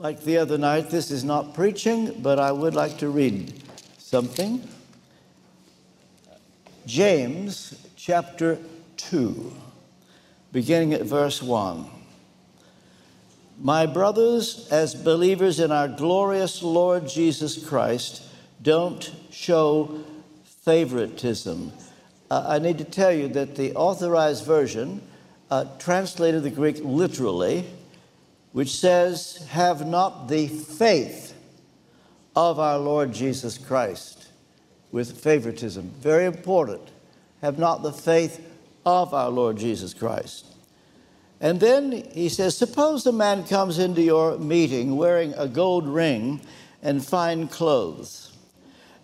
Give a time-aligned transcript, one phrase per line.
[0.00, 3.52] Like the other night, this is not preaching, but I would like to read
[3.98, 4.62] something.
[6.86, 8.60] James chapter
[8.96, 9.52] 2,
[10.52, 11.84] beginning at verse 1.
[13.60, 18.22] My brothers, as believers in our glorious Lord Jesus Christ,
[18.62, 20.04] don't show
[20.44, 21.72] favoritism.
[22.30, 25.02] Uh, I need to tell you that the authorized version
[25.50, 27.66] uh, translated the Greek literally,
[28.52, 31.34] which says, Have not the faith
[32.34, 34.28] of our Lord Jesus Christ
[34.92, 35.92] with favoritism.
[36.00, 36.82] Very important.
[37.42, 38.44] Have not the faith
[38.86, 40.46] of our Lord Jesus Christ.
[41.40, 46.40] And then he says, Suppose a man comes into your meeting wearing a gold ring
[46.82, 48.32] and fine clothes,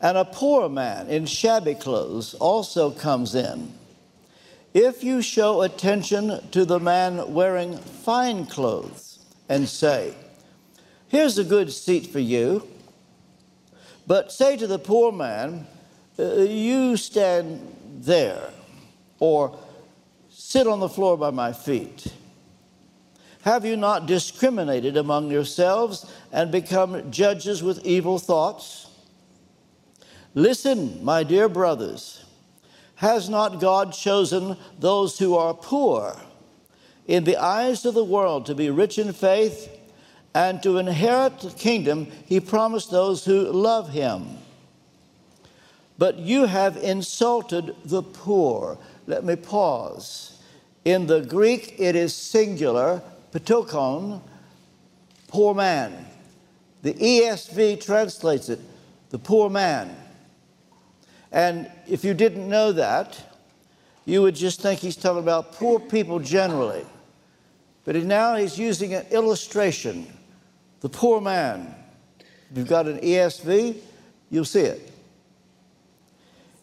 [0.00, 3.72] and a poor man in shabby clothes also comes in.
[4.72, 9.03] If you show attention to the man wearing fine clothes
[9.48, 10.14] and say,
[11.08, 12.66] Here's a good seat for you,
[14.06, 15.66] but say to the poor man,
[16.18, 18.50] uh, You stand there,
[19.18, 19.58] or
[20.28, 22.12] sit on the floor by my feet.
[23.42, 28.88] Have you not discriminated among yourselves and become judges with evil thoughts?
[30.34, 32.24] Listen, my dear brothers,
[32.96, 36.16] has not God chosen those who are poor
[37.06, 39.68] in the eyes of the world to be rich in faith
[40.34, 44.38] and to inherit the kingdom he promised those who love him?
[45.96, 48.78] But you have insulted the poor.
[49.06, 50.38] Let me pause.
[50.84, 54.20] In the Greek, it is singular ptochon,
[55.28, 56.06] poor man.
[56.82, 58.60] The ESV translates it,
[59.10, 59.96] the poor man.
[61.32, 63.18] And if you didn't know that,
[64.04, 66.84] you would just think he's talking about poor people generally.
[67.84, 70.06] But now he's using an illustration
[70.80, 71.74] the poor man.
[72.50, 73.78] If you've got an ESV,
[74.28, 74.92] you'll see it.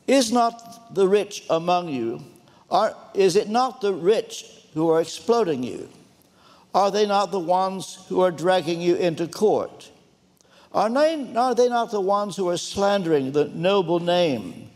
[0.06, 2.24] Is not the rich among you?
[2.70, 5.90] Are, is it not the rich who are exploiting you?
[6.76, 9.90] Are they not the ones who are dragging you into court?
[10.72, 14.70] Are they, are they not the ones who are slandering the noble name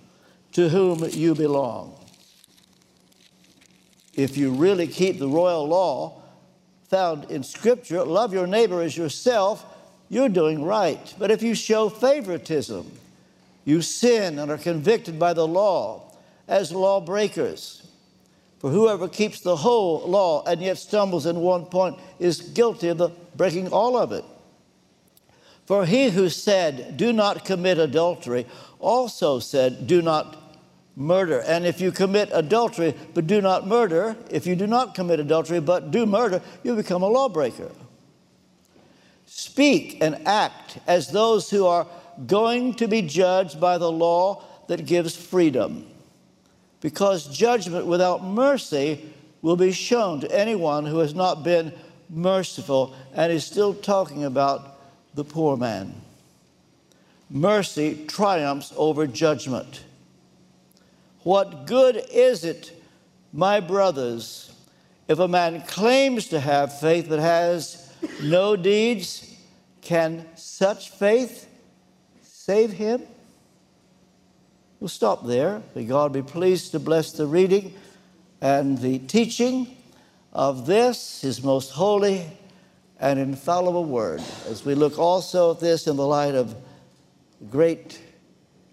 [0.54, 1.98] to whom you belong?
[4.16, 6.24] If you really keep the royal law
[6.90, 9.66] found in Scripture, love your neighbor as yourself,
[10.10, 11.14] you're doing right.
[11.18, 12.92] But if you show favoritism,
[13.66, 16.12] you sin and are convicted by the law
[16.48, 17.88] as lawbreakers.
[18.60, 23.12] For whoever keeps the whole law and yet stumbles in one point is guilty of
[23.36, 24.24] breaking all of it.
[25.66, 28.46] For he who said, Do not commit adultery,
[28.80, 30.45] also said, Do not
[30.96, 31.42] murder.
[31.42, 35.60] And if you commit adultery but do not murder, if you do not commit adultery
[35.60, 37.72] but do murder, you become a lawbreaker.
[39.26, 41.88] Speak and act as those who are
[42.28, 45.86] going to be judged by the law that gives freedom
[46.86, 51.74] because judgment without mercy will be shown to anyone who has not been
[52.10, 54.80] merciful and is still talking about
[55.16, 55.94] the poor man.
[57.30, 59.84] Mercy triumphs over judgment.
[61.26, 62.72] What good is it,
[63.34, 64.54] my brothers,
[65.08, 67.92] if a man claims to have faith but has
[68.22, 69.36] no deeds?
[69.82, 71.50] Can such faith
[72.22, 73.02] save him?
[74.80, 75.64] We'll stop there.
[75.74, 77.74] May God be pleased to bless the reading
[78.40, 79.76] and the teaching
[80.32, 82.28] of this, His most holy
[83.00, 86.54] and infallible word, as we look also at this in the light of
[87.40, 88.00] the great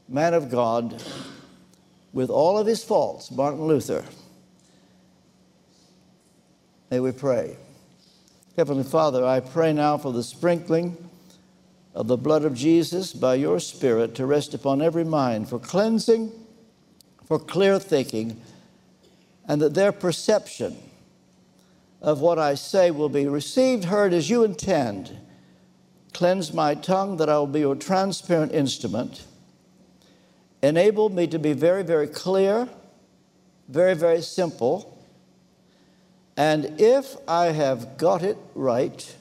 [0.07, 1.03] man of God
[2.13, 4.05] with all of his faults, Martin Luther.
[6.91, 7.57] May we pray.
[8.57, 10.97] Heavenly Father, I pray now for the sprinkling
[11.95, 16.31] of the blood of Jesus by your Spirit to rest upon every mind for cleansing,
[17.25, 18.41] for clear thinking,
[19.49, 20.77] and that their perception
[22.03, 25.17] of what I say will be received, heard as you intend.
[26.13, 29.25] Cleanse my tongue that I will be your transparent instrument.
[30.63, 32.69] Enable me to be very, very clear,
[33.69, 34.97] very, very simple.
[36.37, 39.17] And if I have got it right,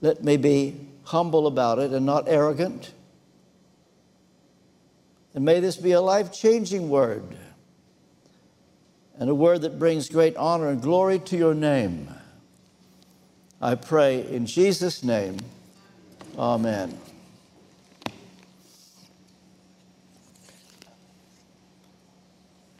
[0.00, 2.92] let me be humble about it and not arrogant.
[5.34, 7.36] And may this be a life changing word
[9.18, 12.08] and a word that brings great honor and glory to your name.
[13.60, 15.38] I pray in Jesus' name.
[16.38, 16.98] Amen.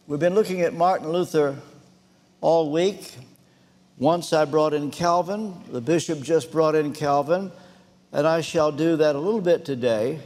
[0.06, 1.56] We've been looking at Martin Luther
[2.42, 3.16] all week.
[3.96, 7.50] Once I brought in Calvin, the bishop just brought in Calvin,
[8.12, 10.20] and I shall do that a little bit today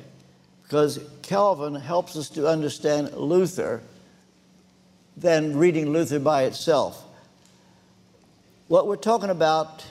[0.65, 3.81] because Calvin helps us to understand Luther
[5.17, 7.05] than reading Luther by itself.
[8.67, 9.87] What we're talking about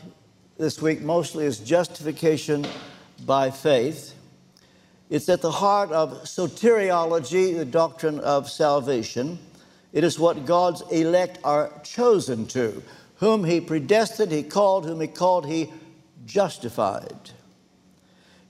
[0.57, 2.67] this week mostly is justification
[3.25, 4.15] by faith.
[5.09, 9.39] It's at the heart of soteriology, the doctrine of salvation.
[9.97, 12.83] It is what God's elect are chosen to.
[13.15, 14.85] Whom he predestined, he called.
[14.85, 15.73] Whom he called, he
[16.23, 17.31] justified.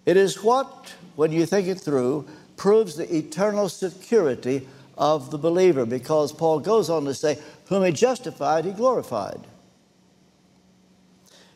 [0.06, 2.28] It is what, when you think it through,
[2.58, 4.68] proves the eternal security
[4.98, 9.40] of the believer because Paul goes on to say, Whom he justified, he glorified.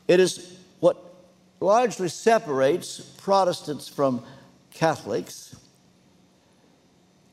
[0.08, 1.04] It is what
[1.60, 4.24] largely separates Protestants from
[4.74, 5.54] Catholics.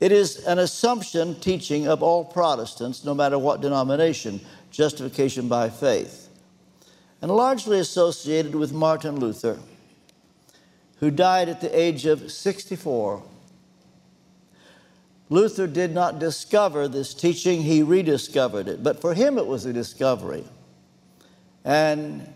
[0.00, 4.40] It is an assumption teaching of all Protestants, no matter what denomination,
[4.70, 6.28] justification by faith,
[7.20, 9.58] and largely associated with Martin Luther,
[11.00, 13.22] who died at the age of 64.
[15.30, 18.82] Luther did not discover this teaching, he rediscovered it.
[18.82, 20.44] But for him, it was a discovery.
[21.64, 22.32] And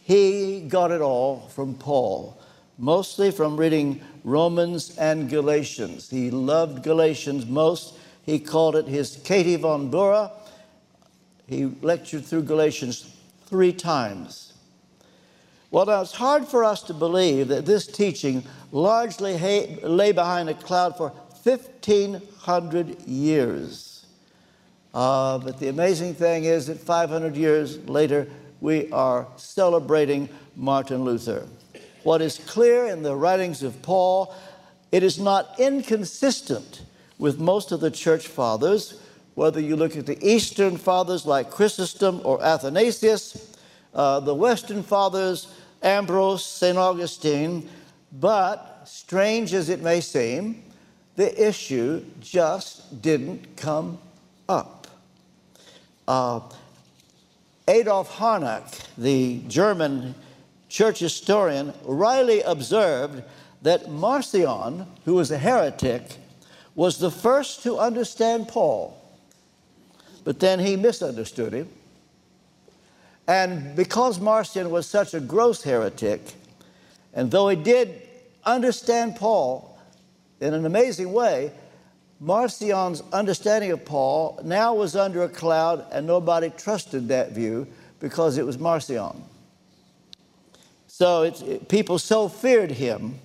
[0.00, 2.38] he got it all from Paul,
[2.78, 6.10] mostly from reading Romans and Galatians.
[6.10, 7.94] He loved Galatians most.
[8.24, 10.30] He called it his Katie von Bora.
[11.48, 13.14] He lectured through Galatians
[13.46, 14.52] three times.
[15.70, 19.38] Well, now it's hard for us to believe that this teaching largely
[19.82, 21.08] lay behind a cloud for
[21.42, 24.06] 1,500 years.
[24.94, 28.28] Uh, but the amazing thing is that 500 years later,
[28.60, 31.46] we are celebrating Martin Luther.
[32.02, 34.34] What is clear in the writings of Paul,
[34.90, 36.82] it is not inconsistent
[37.18, 39.00] with most of the church fathers,
[39.34, 43.56] whether you look at the Eastern fathers like Chrysostom or Athanasius,
[43.94, 46.76] uh, the Western fathers, Ambrose, St.
[46.76, 47.68] Augustine,
[48.12, 50.62] but strange as it may seem,
[51.16, 53.98] the issue just didn't come
[54.48, 54.86] up.
[56.08, 56.40] Uh,
[57.68, 58.64] Adolf Harnack,
[58.98, 60.14] the German
[60.72, 63.22] church historian, Riley observed
[63.60, 66.02] that Marcion, who was a heretic,
[66.74, 68.98] was the first to understand Paul.
[70.24, 71.68] But then he misunderstood him.
[73.28, 76.20] And because Marcion was such a gross heretic,
[77.12, 78.00] and though he did
[78.44, 79.78] understand Paul
[80.40, 81.52] in an amazing way,
[82.18, 87.66] Marcion's understanding of Paul now was under a cloud, and nobody trusted that view
[88.00, 89.22] because it was Marcion.
[90.94, 93.18] So it, people so feared him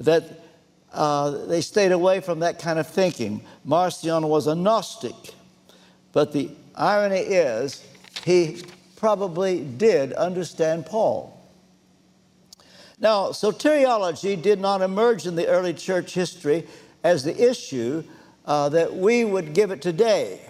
[0.00, 0.44] that
[0.92, 3.40] uh, they stayed away from that kind of thinking.
[3.64, 5.14] Marcion was a Gnostic,
[6.12, 7.82] but the irony is
[8.26, 8.62] he
[8.96, 11.42] probably did understand Paul.
[12.98, 16.66] Now, soteriology did not emerge in the early church history
[17.02, 18.04] as the issue
[18.44, 20.42] uh, that we would give it today.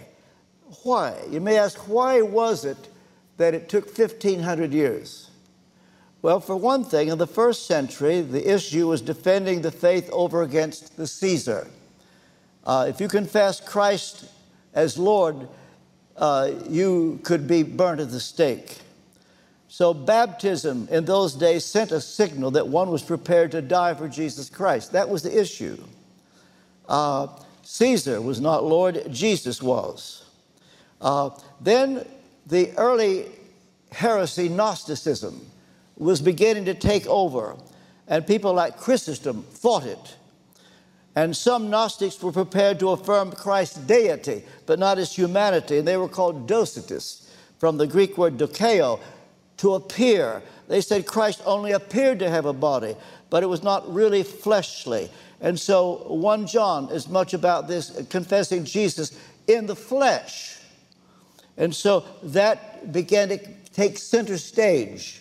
[0.82, 1.14] Why?
[1.30, 2.88] You may ask, why was it
[3.36, 5.29] that it took 1,500 years?
[6.22, 10.42] Well, for one thing, in the first century, the issue was defending the faith over
[10.42, 11.66] against the Caesar.
[12.64, 14.26] Uh, if you confess Christ
[14.74, 15.48] as Lord,
[16.18, 18.78] uh, you could be burnt at the stake.
[19.68, 24.08] So, baptism in those days sent a signal that one was prepared to die for
[24.08, 24.92] Jesus Christ.
[24.92, 25.82] That was the issue.
[26.86, 27.28] Uh,
[27.62, 30.24] Caesar was not Lord, Jesus was.
[31.00, 31.30] Uh,
[31.62, 32.06] then
[32.46, 33.26] the early
[33.92, 35.40] heresy, Gnosticism,
[36.00, 37.56] was beginning to take over,
[38.08, 40.16] and people like Chrysostom fought it.
[41.14, 45.96] And some Gnostics were prepared to affirm Christ's deity, but not his humanity, and they
[45.96, 47.28] were called Docetists,
[47.58, 48.98] from the Greek word dokeo,
[49.58, 50.42] to appear.
[50.68, 52.96] They said Christ only appeared to have a body,
[53.28, 55.10] but it was not really fleshly.
[55.42, 60.56] And so 1 John is much about this, confessing Jesus in the flesh.
[61.58, 63.38] And so that began to
[63.74, 65.20] take center stage,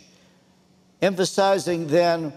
[1.02, 2.34] emphasizing then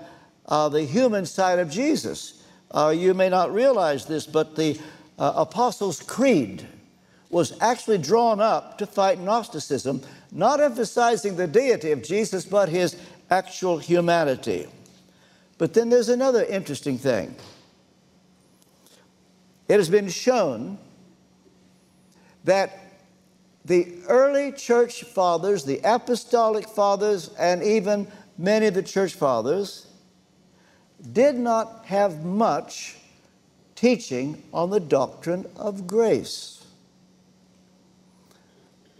[0.46, 2.42] uh, the human side of Jesus.
[2.70, 4.80] Uh, you may not realize this, but the
[5.18, 6.66] uh, Apostles' Creed
[7.30, 12.96] was actually drawn up to fight Gnosticism, not emphasizing the deity of Jesus, but his
[13.30, 14.66] actual humanity.
[15.58, 17.34] But then there's another interesting thing.
[19.68, 20.78] It has been shown
[22.44, 22.78] that
[23.64, 28.08] the early church fathers, the apostolic fathers, and even
[28.42, 29.86] many of the church fathers
[31.12, 32.96] did not have much
[33.76, 36.64] teaching on the doctrine of grace.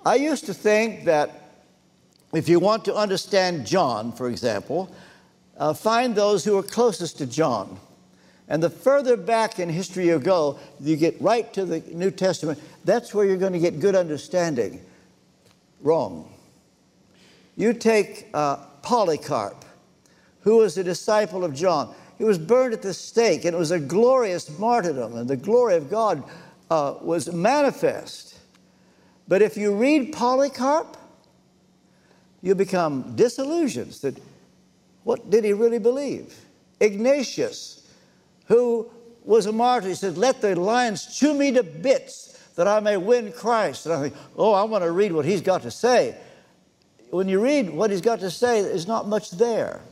[0.05, 1.43] I used to think that
[2.33, 4.95] if you want to understand John, for example,
[5.59, 7.79] uh, find those who are closest to John.
[8.49, 12.61] And the further back in history you go, you get right to the New Testament,
[12.85, 14.81] that's where you're going to get good understanding.
[15.81, 16.33] Wrong.
[17.57, 19.65] You take uh, Polycarp,
[20.41, 21.95] who was a disciple of John.
[22.19, 25.77] He was burned at the stake, and it was a glorious martyrdom, and the glory
[25.77, 26.23] of God
[26.71, 28.39] uh, was manifest.
[29.29, 30.97] But if you read Polycarp,
[32.43, 34.21] you become disillusioned that
[35.05, 36.35] what did he really believe?
[36.81, 37.89] Ignatius,
[38.47, 38.91] who
[39.25, 42.97] was a martyr, he said, Let the lions chew me to bits that I may
[42.97, 43.87] win Christ.
[43.87, 46.17] And I think, oh, I want to read what he's got to say.
[47.13, 49.83] When you read what he's got to say, there's not much there.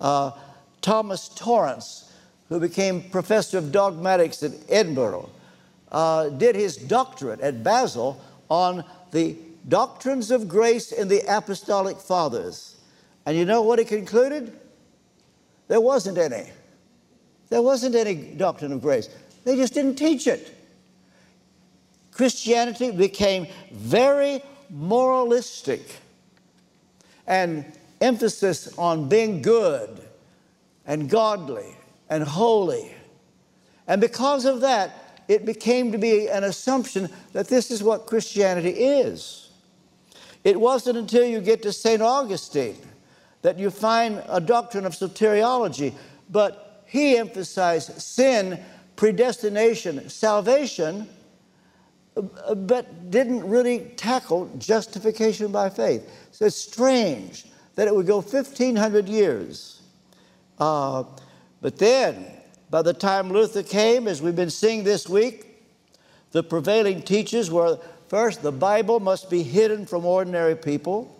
[0.00, 0.30] Uh,
[0.80, 2.08] Thomas Torrance,
[2.48, 5.28] who became professor of dogmatics at Edinburgh,
[5.90, 9.36] uh, did his doctorate at Basel on the
[9.68, 12.76] doctrines of grace in the apostolic fathers.
[13.26, 14.56] And you know what he concluded?
[15.66, 16.48] There wasn't any.
[17.48, 19.08] There wasn't any doctrine of grace.
[19.42, 20.56] They just didn't teach it.
[22.12, 25.80] Christianity became very moralistic
[27.30, 27.64] and
[28.00, 30.02] emphasis on being good
[30.84, 31.76] and godly
[32.10, 32.92] and holy.
[33.86, 38.70] And because of that, it became to be an assumption that this is what Christianity
[38.70, 39.50] is.
[40.42, 42.02] It wasn't until you get to St.
[42.02, 42.78] Augustine
[43.42, 45.94] that you find a doctrine of soteriology,
[46.30, 48.58] but he emphasized sin,
[48.96, 51.08] predestination, salvation,
[52.20, 56.08] but didn't really tackle justification by faith.
[56.32, 59.82] So it's strange that it would go 1,500 years.
[60.58, 61.04] Uh,
[61.60, 62.26] but then,
[62.70, 65.46] by the time Luther came, as we've been seeing this week,
[66.32, 71.16] the prevailing teachers were first, the Bible must be hidden from ordinary people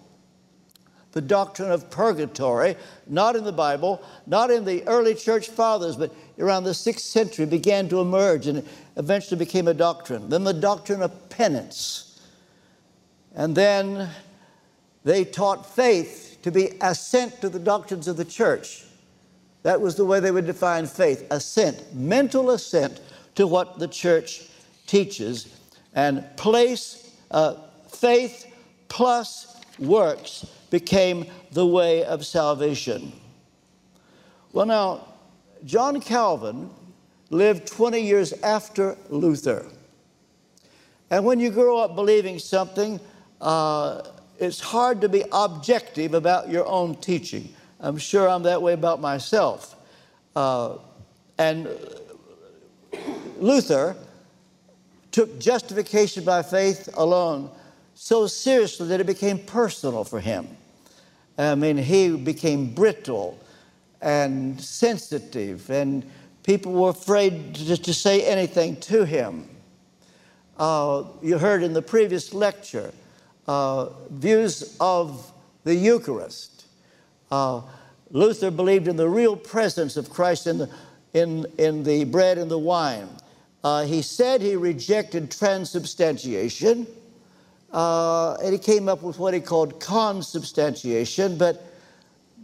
[1.12, 2.76] the doctrine of purgatory,
[3.06, 7.46] not in the Bible, not in the early church fathers, but around the sixth century
[7.46, 8.66] began to emerge and
[9.00, 10.28] eventually became a doctrine.
[10.28, 12.20] Then the doctrine of penance.
[13.34, 14.10] And then
[15.04, 18.84] they taught faith to be assent to the doctrines of the church.
[19.62, 23.00] That was the way they would define faith assent, mental assent
[23.36, 24.48] to what the church
[24.86, 25.58] teaches,
[25.94, 27.54] and place uh,
[27.88, 28.52] faith
[28.88, 33.12] plus works became the way of salvation.
[34.52, 35.06] Well, now,
[35.64, 36.68] John Calvin
[37.30, 39.66] lived 20 years after Luther.
[41.10, 43.00] And when you grow up believing something,
[43.40, 44.02] uh,
[44.38, 47.52] it's hard to be objective about your own teaching.
[47.80, 49.76] I'm sure I'm that way about myself.
[50.36, 50.76] Uh,
[51.38, 51.68] and
[53.38, 53.96] Luther
[55.10, 57.50] took justification by faith alone
[57.94, 60.48] so seriously that it became personal for him.
[61.36, 63.38] I mean, he became brittle
[64.00, 66.10] and sensitive, and
[66.42, 69.48] people were afraid to, to say anything to him.
[70.56, 72.92] Uh, you heard in the previous lecture
[73.46, 75.32] uh, views of
[75.64, 76.66] the Eucharist.
[77.30, 77.62] Uh,
[78.10, 80.70] Luther believed in the real presence of Christ in the,
[81.14, 83.08] in, in the bread and the wine.
[83.62, 86.86] Uh, he said he rejected transubstantiation
[87.72, 91.64] uh, and he came up with what he called consubstantiation, but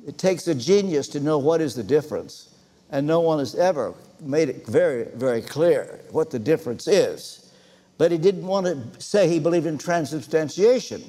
[0.06, 2.54] it takes a genius to know what is the difference.
[2.90, 7.52] And no one has ever made it very, very clear what the difference is.
[7.98, 11.02] But he didn't want to say he believed in transubstantiation.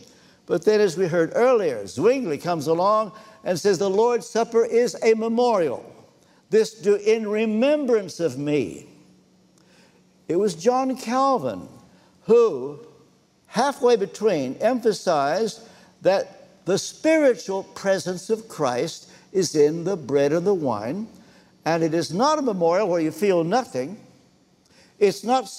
[0.46, 3.12] But then, as we heard earlier, Zwingli comes along
[3.44, 5.86] and says the Lord's Supper is a memorial.
[6.50, 8.88] This do in remembrance of me.
[10.28, 11.68] It was John Calvin
[12.22, 12.80] who
[13.48, 15.62] halfway between, emphasized
[16.02, 21.08] that the spiritual presence of Christ is in the bread and the wine,
[21.68, 24.00] and it is not a memorial where you feel nothing.
[25.00, 25.52] It's not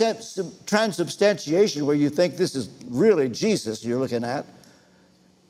[0.65, 4.47] transubstantiation where you think this is really Jesus you're looking at,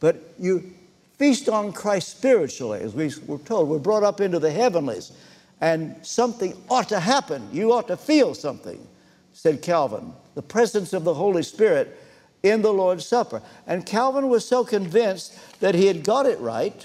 [0.00, 0.73] but you
[1.17, 3.69] feast on Christ spiritually, as we were told.
[3.69, 5.12] We're brought up into the heavenlies,
[5.61, 7.49] and something ought to happen.
[7.53, 8.85] You ought to feel something,
[9.33, 10.12] said Calvin.
[10.35, 11.97] The presence of the Holy Spirit
[12.43, 13.43] in the Lord's Supper.
[13.69, 16.85] And Calvin was so convinced that he had got it right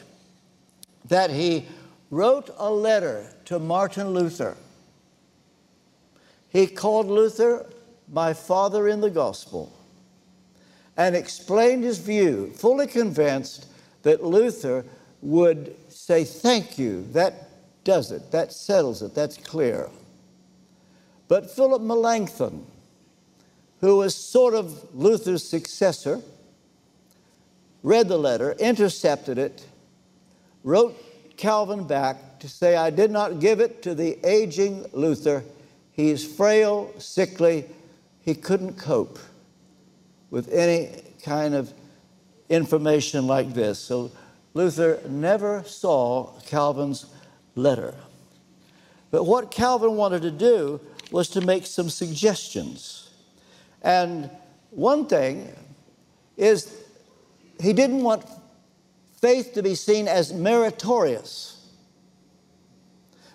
[1.05, 1.65] that he
[2.13, 4.55] wrote a letter to Martin Luther.
[6.49, 7.65] He called Luther
[8.11, 9.71] my father in the gospel
[10.95, 13.65] and explained his view, fully convinced
[14.03, 14.85] that Luther
[15.21, 17.49] would say, Thank you, that
[17.83, 19.89] does it, that settles it, that's clear.
[21.27, 22.65] But Philip Melanchthon,
[23.79, 26.21] who was sort of Luther's successor,
[27.81, 29.65] read the letter, intercepted it,
[30.63, 30.95] wrote
[31.37, 35.43] Calvin back to say, I did not give it to the aging Luther.
[35.91, 37.65] He is frail, sickly.
[38.21, 39.19] He couldn't cope
[40.29, 40.89] with any
[41.23, 41.73] kind of
[42.49, 43.79] information like this.
[43.79, 44.11] So
[44.53, 47.05] Luther never saw Calvin's
[47.55, 47.95] letter.
[49.11, 50.79] But what Calvin wanted to do
[51.11, 53.11] was to make some suggestions.
[53.81, 54.29] And
[54.71, 55.53] one thing
[56.35, 56.75] is
[57.61, 58.25] he didn't want
[59.23, 61.65] faith to be seen as meritorious,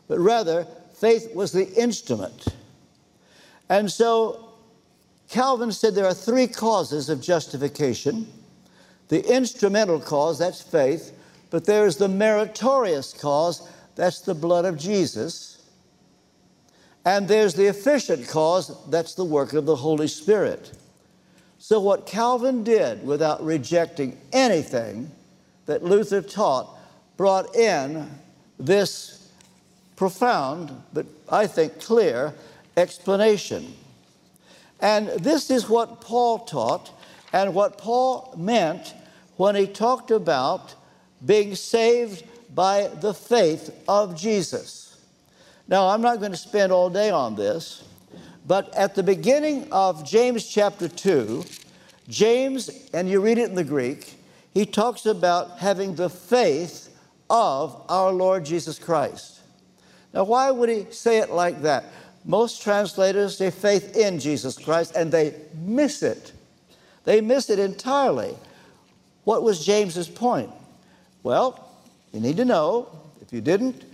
[0.07, 2.49] but rather faith was the instrument.
[3.71, 4.51] And so
[5.31, 8.27] Calvin said there are three causes of justification
[9.09, 11.19] the instrumental cause, that's faith,
[11.49, 13.67] but there's the meritorious cause,
[13.97, 15.65] that's the blood of Jesus.
[17.07, 20.71] And there's the efficient cause, that's the work of the Holy Spirit.
[21.57, 25.11] So, what Calvin did without rejecting anything
[25.69, 26.77] that Luther taught
[27.19, 28.09] brought in
[28.59, 29.31] this
[29.97, 32.33] profound, but I think clear,
[32.77, 33.75] explanation.
[34.81, 36.91] And this is what Paul taught
[37.33, 38.95] and what Paul meant
[39.37, 40.75] when he talked about
[41.27, 44.97] being saved by the faith of Jesus.
[45.67, 47.85] Now, I'm not going to spend all day on this,
[48.47, 51.45] but at the beginning of James chapter 2,
[52.09, 54.18] James, and you read it in the Greek,
[54.55, 56.89] he talks about having the faith
[57.31, 59.41] of our Lord Jesus Christ.
[60.13, 61.85] Now, why would he say it like that?
[62.25, 66.33] Most translators say faith in Jesus Christ, and they miss it.
[67.05, 68.35] They miss it entirely.
[69.25, 70.51] What was James's point?
[71.23, 71.71] Well,
[72.13, 72.89] you need to know,
[73.21, 73.85] if you didn't,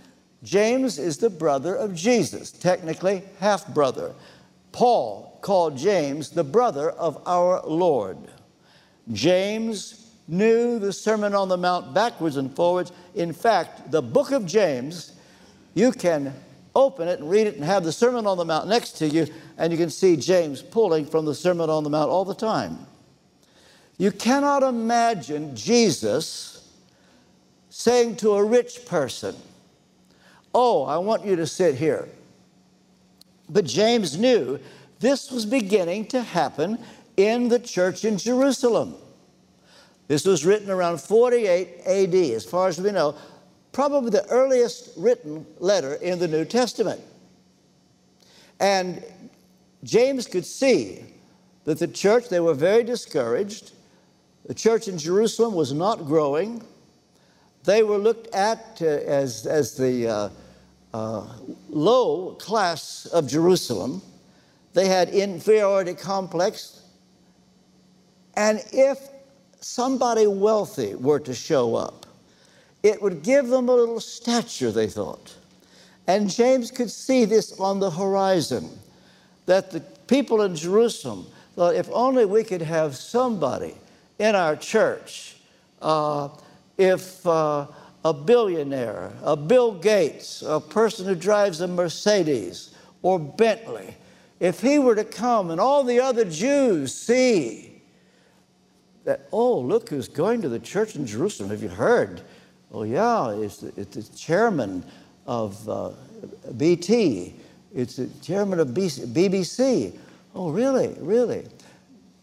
[0.43, 4.13] James is the brother of Jesus, technically half brother.
[4.71, 8.17] Paul called James the brother of our Lord.
[9.11, 12.91] James knew the Sermon on the Mount backwards and forwards.
[13.13, 15.13] In fact, the book of James,
[15.73, 16.33] you can
[16.75, 19.27] open it and read it and have the Sermon on the Mount next to you,
[19.57, 22.79] and you can see James pulling from the Sermon on the Mount all the time.
[23.97, 26.69] You cannot imagine Jesus
[27.69, 29.35] saying to a rich person,
[30.53, 32.07] Oh, I want you to sit here.
[33.49, 34.59] But James knew
[34.99, 36.79] this was beginning to happen
[37.17, 38.95] in the church in Jerusalem.
[40.07, 43.15] This was written around 48 AD, as far as we know,
[43.71, 47.01] probably the earliest written letter in the New Testament.
[48.59, 49.03] And
[49.83, 51.03] James could see
[51.65, 53.71] that the church, they were very discouraged.
[54.45, 56.63] The church in Jerusalem was not growing.
[57.63, 60.29] They were looked at uh, as, as the uh,
[60.93, 61.27] uh,
[61.69, 64.01] low class of Jerusalem.
[64.73, 66.81] They had inferiority complex.
[68.35, 68.99] And if
[69.65, 72.05] somebody wealthy were to show up,
[72.83, 75.35] it would give them a little stature, they thought.
[76.05, 78.69] And James could see this on the horizon
[79.47, 81.25] that the people in Jerusalem
[81.55, 83.73] thought if only we could have somebody
[84.19, 85.37] in our church,
[85.81, 86.29] uh,
[86.77, 87.65] if uh,
[88.03, 93.95] a billionaire, a Bill Gates, a person who drives a Mercedes or Bentley,
[94.39, 97.74] if he were to come and all the other Jews see
[99.05, 101.49] that, oh, look who's going to the church in Jerusalem.
[101.51, 102.21] Have you heard?
[102.71, 104.83] Oh, yeah, it's the, it's the chairman
[105.25, 105.91] of uh,
[106.57, 107.33] BT,
[107.73, 109.97] it's the chairman of BBC.
[110.33, 110.95] Oh, really?
[110.99, 111.47] Really?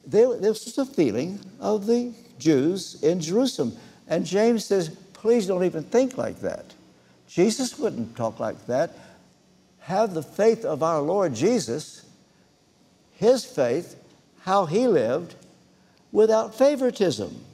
[0.07, 3.77] There, this was a feeling of the Jews in Jerusalem.
[4.09, 6.75] And James says, please don't even think like that.
[7.29, 8.91] Jesus wouldn't talk like that.
[9.81, 12.05] Have the faith of our Lord Jesus,
[13.15, 13.97] his faith,
[14.41, 15.35] how he lived,
[16.13, 17.45] without favoritism.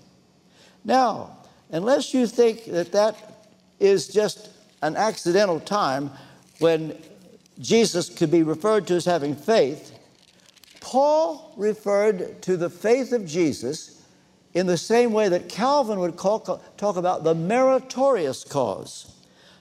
[0.84, 1.38] Now,
[1.70, 3.46] unless you think that that
[3.80, 4.50] is just
[4.82, 6.10] an accidental time
[6.58, 6.96] when
[7.58, 9.96] Jesus could be referred to as having faith,
[10.80, 14.02] Paul referred to the faith of Jesus
[14.54, 16.40] in the same way that Calvin would call,
[16.76, 19.12] talk about the meritorious cause.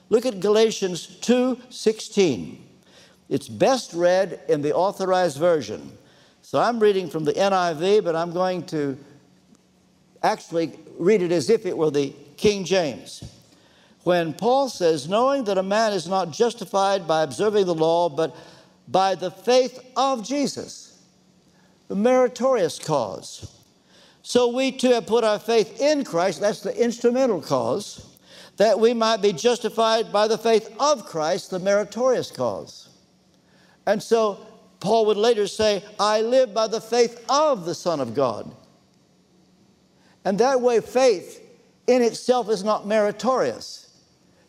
[0.08, 2.64] Look at Galatians 2:16.
[3.28, 5.98] It's best read in the authorized version.
[6.48, 8.96] So I'm reading from the NIV, but I'm going to
[10.22, 13.22] actually read it as if it were the King James.
[14.04, 18.34] When Paul says, knowing that a man is not justified by observing the law, but
[18.88, 20.98] by the faith of Jesus,
[21.88, 23.54] the meritorious cause.
[24.22, 28.16] So we too have put our faith in Christ, that's the instrumental cause,
[28.56, 32.88] that we might be justified by the faith of Christ, the meritorious cause.
[33.84, 34.47] And so
[34.80, 38.54] Paul would later say, I live by the faith of the Son of God.
[40.24, 41.44] And that way, faith
[41.86, 43.88] in itself is not meritorious,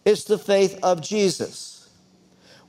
[0.06, 1.90] it's the faith of Jesus.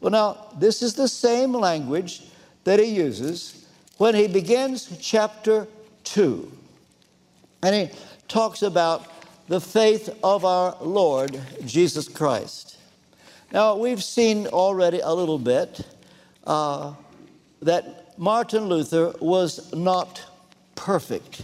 [0.00, 2.22] Well, now, this is the same language
[2.64, 3.66] that he uses
[3.98, 5.66] when he begins chapter
[6.04, 6.50] 2.
[7.62, 9.06] And he talks about
[9.48, 12.78] the faith of our Lord Jesus Christ.
[13.52, 15.80] Now, we've seen already a little bit
[16.46, 16.94] uh,
[17.62, 20.22] that Martin Luther was not
[20.74, 21.42] perfect.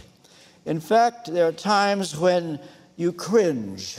[0.65, 2.59] In fact, there are times when
[2.97, 3.97] you cringe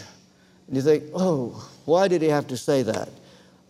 [0.66, 3.09] and you think, oh, why did he have to say that?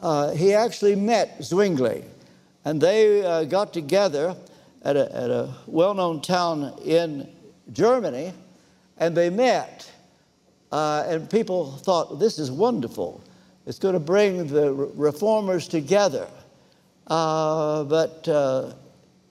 [0.00, 2.04] Uh, he actually met Zwingli,
[2.64, 4.36] and they uh, got together
[4.82, 7.28] at a, at a well known town in
[7.72, 8.32] Germany,
[8.98, 9.90] and they met.
[10.70, 13.22] Uh, and people thought, this is wonderful.
[13.66, 16.26] It's going to bring the reformers together.
[17.08, 18.72] Uh, but uh,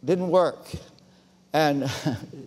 [0.04, 0.66] didn't work.
[1.54, 1.90] And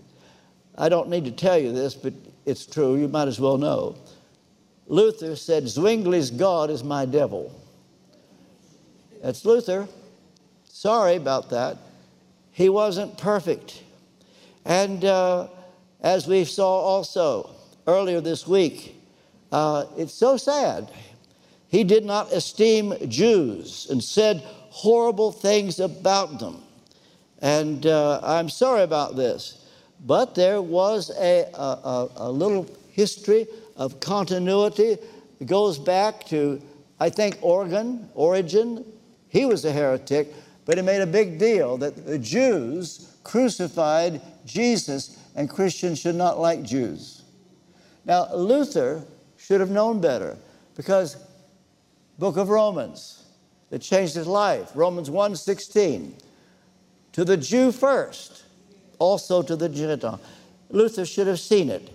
[0.79, 2.12] I don't need to tell you this, but
[2.47, 2.97] it's true.
[2.97, 3.97] You might as well know.
[4.87, 7.55] Luther said, Zwingli's God is my devil.
[9.23, 9.87] That's Luther.
[10.64, 11.77] Sorry about that.
[12.51, 13.83] He wasn't perfect.
[14.64, 15.49] And uh,
[16.01, 17.51] as we saw also
[17.87, 18.97] earlier this week,
[19.53, 20.90] uh, it's so sad.
[21.69, 26.62] He did not esteem Jews and said horrible things about them.
[27.42, 29.66] And uh, I'm sorry about this,
[30.06, 34.96] but there was a, a, a little history of continuity.
[35.40, 36.61] It goes back to,
[36.98, 38.85] I think, Origen, Origen.
[39.28, 40.33] He was a heretic,
[40.64, 46.38] but he made a big deal that the Jews crucified Jesus and Christians should not
[46.38, 47.22] like Jews.
[48.04, 49.04] Now, Luther
[49.37, 50.37] should have known better
[50.76, 51.16] because
[52.18, 53.19] book of Romans
[53.70, 54.70] that changed his life.
[54.74, 56.14] Romans 1:16.
[57.12, 58.42] To the Jew first,
[58.98, 60.20] also to the Gentile.
[60.70, 61.90] Luther should have seen it.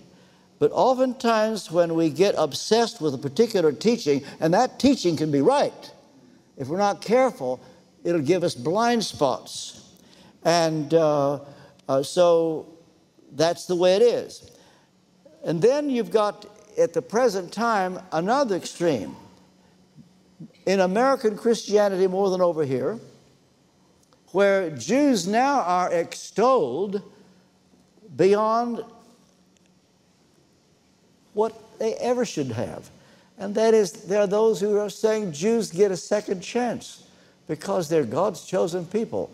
[0.60, 5.42] But oftentimes, when we get obsessed with a particular teaching, and that teaching can be
[5.42, 5.92] right,
[6.58, 7.60] if we're not careful,
[8.04, 9.82] it'll give us blind spots.
[10.44, 11.40] And uh,
[11.90, 12.68] uh, so
[13.34, 14.52] that's the way it is.
[15.44, 16.46] And then you've got,
[16.78, 19.16] at the present time, another extreme
[20.66, 23.00] in American Christianity more than over here,
[24.32, 27.02] where Jews now are extolled
[28.16, 28.84] beyond
[31.34, 32.90] what they ever should have.
[33.38, 37.04] And that is, there are those who are saying Jews get a second chance
[37.48, 39.30] because they're God's chosen people.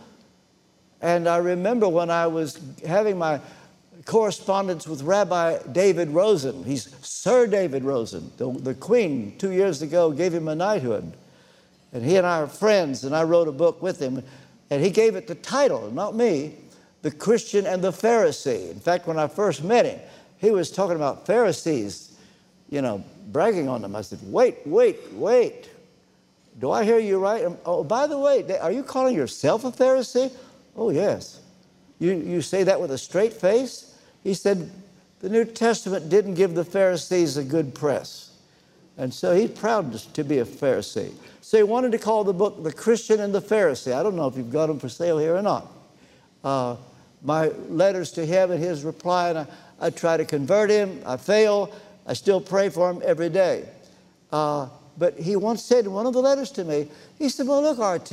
[1.02, 3.40] And I remember when I was having my
[4.06, 6.64] correspondence with Rabbi David Rosen.
[6.64, 8.32] He's Sir David Rosen.
[8.38, 11.14] The, the Queen, two years ago, gave him a knighthood.
[11.94, 14.24] And he and I are friends, and I wrote a book with him.
[14.70, 16.56] And he gave it the title, not me,
[17.02, 18.72] The Christian and the Pharisee.
[18.72, 20.00] In fact, when I first met him,
[20.38, 22.18] he was talking about Pharisees,
[22.70, 23.96] you know, bragging on them.
[23.96, 25.70] I said, wait, wait, wait.
[26.60, 27.46] Do I hear you right?
[27.66, 30.32] Oh, by the way, are you calling yourself a Pharisee?
[30.76, 31.42] Oh, yes.
[32.00, 33.91] You, you say that with a straight face?
[34.24, 34.72] He said,
[35.22, 38.32] the New Testament didn't give the Pharisees a good press.
[38.98, 41.14] And so he's proud to be a Pharisee.
[41.42, 43.94] So he wanted to call the book The Christian and the Pharisee.
[43.94, 45.68] I don't know if you've got them for sale here or not.
[46.44, 46.76] Uh,
[47.24, 49.48] my letters to him and his reply, and I,
[49.80, 51.02] I, try to convert him.
[51.06, 51.74] I fail.
[52.08, 53.70] I still pray for him every day.
[54.32, 57.62] Uh, but he once said in one of the letters to me, he said, Well,
[57.62, 58.12] look, RT,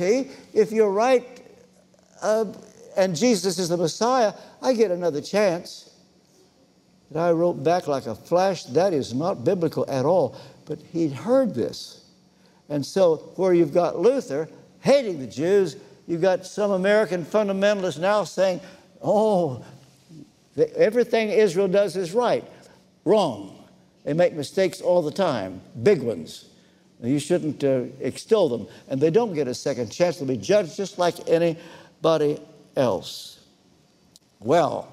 [0.53, 1.25] if you're right
[2.21, 2.45] uh,
[2.95, 5.88] and Jesus is the Messiah, I get another chance.
[7.09, 10.35] And I wrote back like a flash, that is not biblical at all.
[10.65, 12.03] But he'd heard this.
[12.69, 14.47] And so, where you've got Luther
[14.81, 15.75] hating the Jews,
[16.07, 18.61] you've got some American fundamentalists now saying,
[19.01, 19.65] oh,
[20.75, 22.43] everything Israel does is right.
[23.05, 23.55] Wrong.
[24.03, 26.45] They make mistakes all the time, big ones.
[27.01, 28.67] You shouldn't uh, extol them.
[28.87, 30.17] And they don't get a second chance.
[30.17, 32.39] They'll be judged just like anybody
[32.75, 33.39] else.
[34.39, 34.91] Well,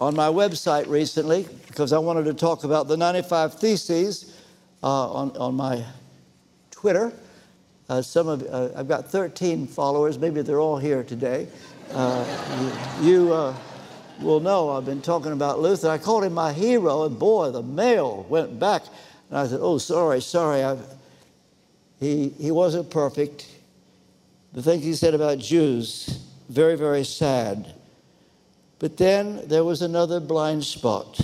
[0.00, 4.34] on my website recently, because I wanted to talk about the 95 Theses
[4.82, 5.84] uh, on, on my
[6.70, 7.12] Twitter.
[7.88, 10.18] Uh, some of uh, I've got 13 followers.
[10.18, 11.48] Maybe they're all here today.
[11.92, 12.70] Uh,
[13.02, 13.54] you, you uh,
[14.20, 15.90] will know I've been talking about Luther.
[15.90, 18.82] I called him my hero, and boy, the mail went back.
[19.28, 20.62] And I said, "Oh, sorry, sorry.
[20.62, 20.84] I've,
[21.98, 23.48] he he wasn't perfect.
[24.52, 27.74] The things he said about Jews, very, very sad."
[28.80, 31.20] But then there was another blind spot,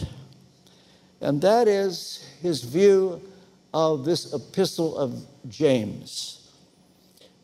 [1.20, 3.20] and that is his view
[3.72, 6.52] of this epistle of James.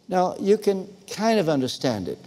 [0.08, 2.18] Now, you can kind of understand it.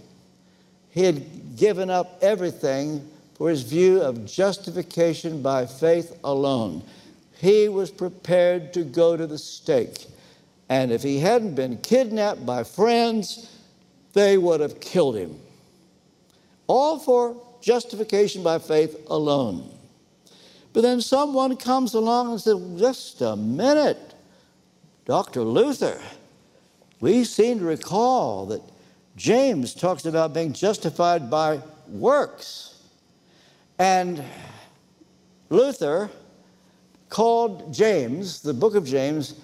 [0.90, 6.82] He had given up everything for his view of justification by faith alone.
[7.38, 10.06] He was prepared to go to the stake.
[10.68, 13.48] And if he hadn't been kidnapped by friends,
[14.14, 15.38] they would have killed him.
[16.66, 17.36] All for
[17.66, 19.68] justification by faith alone.
[20.72, 24.14] But then someone comes along and says, just a minute,
[25.04, 25.42] Dr.
[25.42, 26.00] Luther,
[27.00, 28.62] we seem to recall that
[29.16, 32.82] James talks about being justified by works.
[33.80, 34.22] And
[35.50, 36.08] Luther
[37.08, 39.40] called James, the book of James,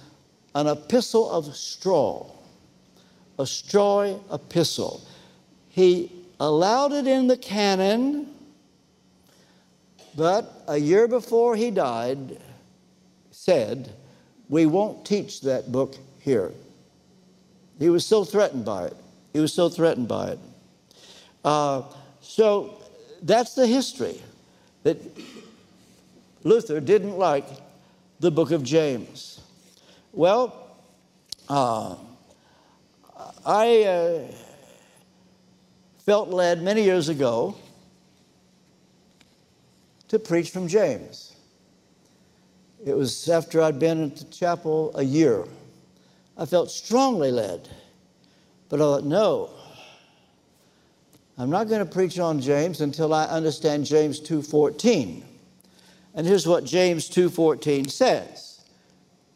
[0.55, 2.31] an epistle of straw,
[3.41, 5.01] a straw epistle.
[5.71, 8.27] He allowed it in the canon,
[10.17, 12.41] but a year before he died,
[13.31, 13.93] said,
[14.49, 16.51] We won't teach that book here.
[17.79, 18.97] He was so threatened by it.
[19.33, 20.39] He was so threatened by it.
[21.45, 21.83] Uh,
[22.21, 22.81] so
[23.23, 24.21] that's the history
[24.83, 24.99] that
[26.43, 27.47] Luther didn't like
[28.19, 29.41] the book of James.
[30.13, 30.77] Well,
[31.49, 31.95] uh,
[33.47, 34.52] I uh,
[36.05, 37.55] felt led many years ago
[40.09, 41.35] to preach from James.
[42.85, 45.45] It was after I'd been at the chapel a year.
[46.37, 47.69] I felt strongly led.
[48.69, 49.51] But I thought, no,
[51.39, 55.23] I'm not going to preach on James until I understand James 2.14.
[56.15, 58.65] And here's what James 2.14 says.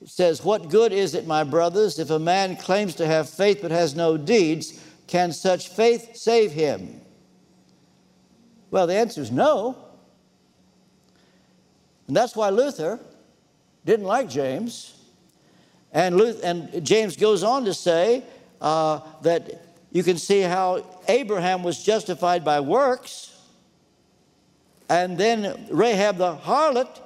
[0.03, 3.61] It says, What good is it, my brothers, if a man claims to have faith
[3.63, 4.81] but has no deeds?
[5.07, 7.01] Can such faith save him?
[8.71, 9.77] Well, the answer is no.
[12.07, 13.01] And that's why Luther
[13.85, 14.95] didn't like James.
[15.93, 18.23] And, Luther, and James goes on to say
[18.61, 23.35] uh, that you can see how Abraham was justified by works,
[24.89, 27.01] and then Rahab the harlot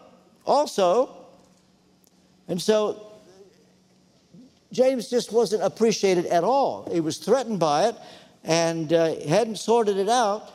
[0.45, 1.17] also.
[2.49, 3.10] And so
[4.73, 6.89] James just wasn't appreciated at all.
[6.93, 7.97] He was threatened by it
[8.45, 10.51] and uh, hadn't sorted it out.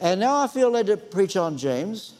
[0.00, 2.14] And now I feel led to preach on James.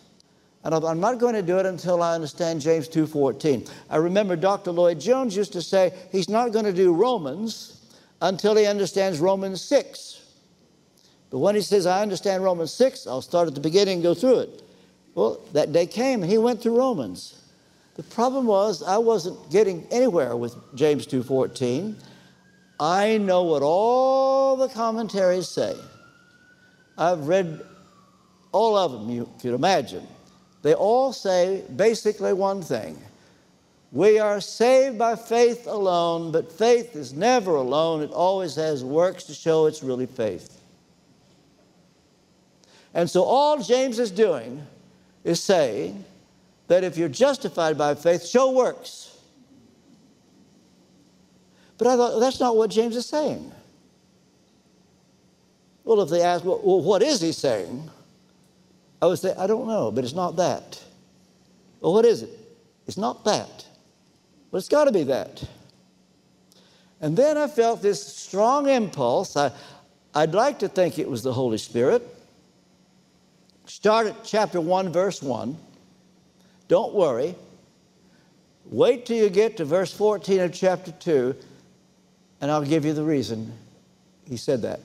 [0.64, 3.71] And I'm not going to do it until I understand James 2.14.
[3.88, 4.73] I remember Dr.
[4.73, 7.81] Lloyd Jones used to say he's not going to do Romans
[8.21, 10.21] until he understands Romans 6.
[11.31, 14.14] But when he says, I understand Romans 6, I'll start at the beginning and go
[14.14, 14.62] through it.
[15.14, 17.40] Well, that day came and he went through Romans.
[17.99, 22.01] The problem was I wasn't getting anywhere with James 2.14.
[22.79, 25.75] I know what all the commentaries say.
[26.97, 27.61] I've read
[28.53, 30.07] all of them, you could imagine.
[30.63, 32.97] They all say basically one thing
[33.91, 38.03] we are saved by faith alone, but faith is never alone.
[38.03, 40.61] It always has works to show it's really faith.
[42.95, 44.65] And so all James is doing
[45.25, 46.05] is saying
[46.69, 49.17] that if you're justified by faith, show works.
[51.79, 53.53] But I thought, that's not what James is saying.
[55.85, 57.91] Well, if they ask, well, what is he saying?
[59.01, 60.83] I would say, I don't know, but it's not that.
[61.81, 62.31] Well, what is it?
[62.87, 63.65] It's not that.
[64.51, 65.43] But it's got to be that.
[67.01, 69.37] And then I felt this strong impulse.
[69.37, 69.53] I,
[70.15, 72.03] I'd like to think it was the Holy Spirit.
[73.67, 75.57] Start at chapter 1, verse 1.
[76.69, 77.35] Don't worry.
[78.67, 81.35] Wait till you get to verse 14 of chapter 2,
[82.43, 83.53] and I'll give you the reason
[84.29, 84.81] he said that.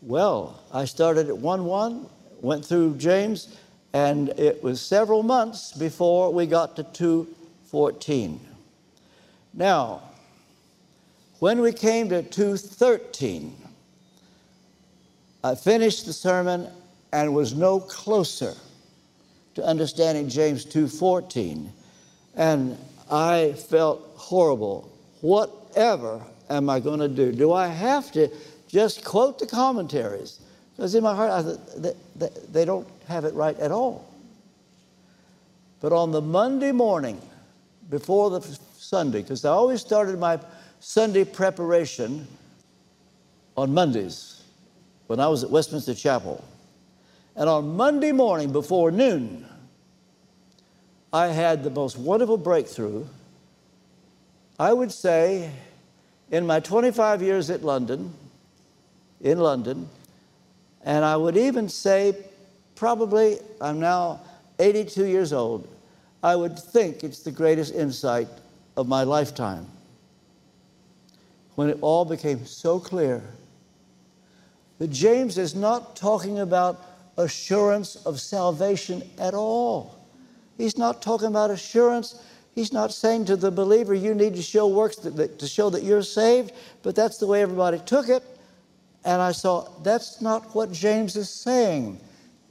[0.00, 2.06] Well, I started at 1 1,
[2.40, 3.56] went through James,
[3.92, 7.26] and it was several months before we got to 2
[7.64, 8.40] 14.
[9.52, 10.02] Now,
[11.40, 13.56] when we came to 213,
[15.42, 16.68] I finished the sermon
[17.12, 18.54] and was no closer
[19.56, 21.70] to understanding James 2:14
[22.36, 22.76] and
[23.10, 24.90] I felt horrible.
[25.22, 27.32] Whatever am I going to do?
[27.32, 28.28] Do I have to
[28.68, 30.40] just quote the commentaries?
[30.76, 34.06] Because in my heart, I thought, they don't have it right at all.
[35.80, 37.18] But on the Monday morning,
[37.88, 38.42] before the
[38.76, 40.38] Sunday, because I always started my
[40.80, 42.26] Sunday preparation
[43.56, 44.42] on Mondays
[45.06, 46.44] when I was at Westminster Chapel.
[47.36, 49.46] And on Monday morning before noon,
[51.12, 53.04] I had the most wonderful breakthrough.
[54.58, 55.50] I would say,
[56.30, 58.12] in my 25 years at London,
[59.20, 59.88] in London,
[60.82, 62.16] and I would even say,
[62.74, 64.20] probably, I'm now
[64.58, 65.68] 82 years old.
[66.22, 68.28] I would think it's the greatest insight
[68.76, 69.66] of my lifetime
[71.54, 73.22] when it all became so clear
[74.78, 76.82] that James is not talking about
[77.16, 79.98] assurance of salvation at all.
[80.58, 82.22] He's not talking about assurance.
[82.54, 85.70] He's not saying to the believer, you need to show works that, that, to show
[85.70, 86.52] that you're saved,
[86.82, 88.22] but that's the way everybody took it.
[89.04, 92.00] And I saw that's not what James is saying.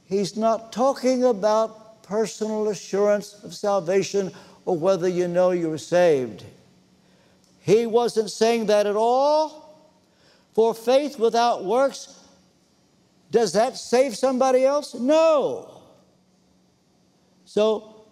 [0.06, 4.30] He's not talking about personal assurance of salvation
[4.64, 6.44] or whether you know you're saved.
[7.60, 9.64] He wasn't saying that at all.
[10.54, 12.18] For faith without works,
[13.30, 14.94] does that save somebody else?
[14.94, 15.82] No.
[17.44, 18.06] So,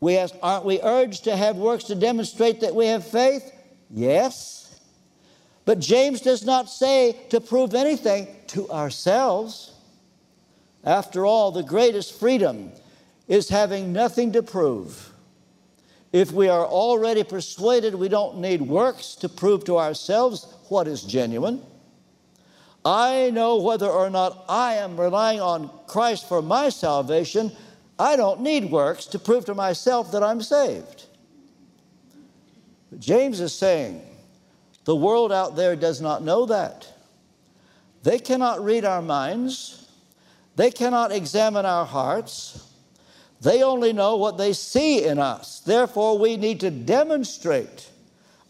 [0.00, 3.52] we ask, aren't we urged to have works to demonstrate that we have faith?
[3.90, 4.80] Yes.
[5.64, 9.72] But James does not say to prove anything to ourselves.
[10.84, 12.72] After all, the greatest freedom
[13.26, 15.12] is having nothing to prove.
[16.12, 21.02] If we are already persuaded we don't need works to prove to ourselves what is
[21.02, 21.62] genuine,
[22.84, 27.52] I know whether or not I am relying on Christ for my salvation.
[27.98, 31.06] I don't need works to prove to myself that I'm saved.
[32.90, 34.02] But James is saying
[34.84, 36.86] the world out there does not know that.
[38.04, 39.90] They cannot read our minds,
[40.56, 42.64] they cannot examine our hearts.
[43.40, 45.60] They only know what they see in us.
[45.60, 47.88] Therefore, we need to demonstrate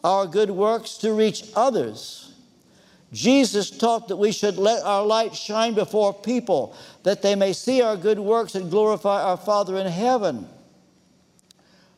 [0.02, 2.27] our good works to reach others.
[3.12, 7.80] Jesus taught that we should let our light shine before people, that they may see
[7.80, 10.46] our good works and glorify our Father in heaven.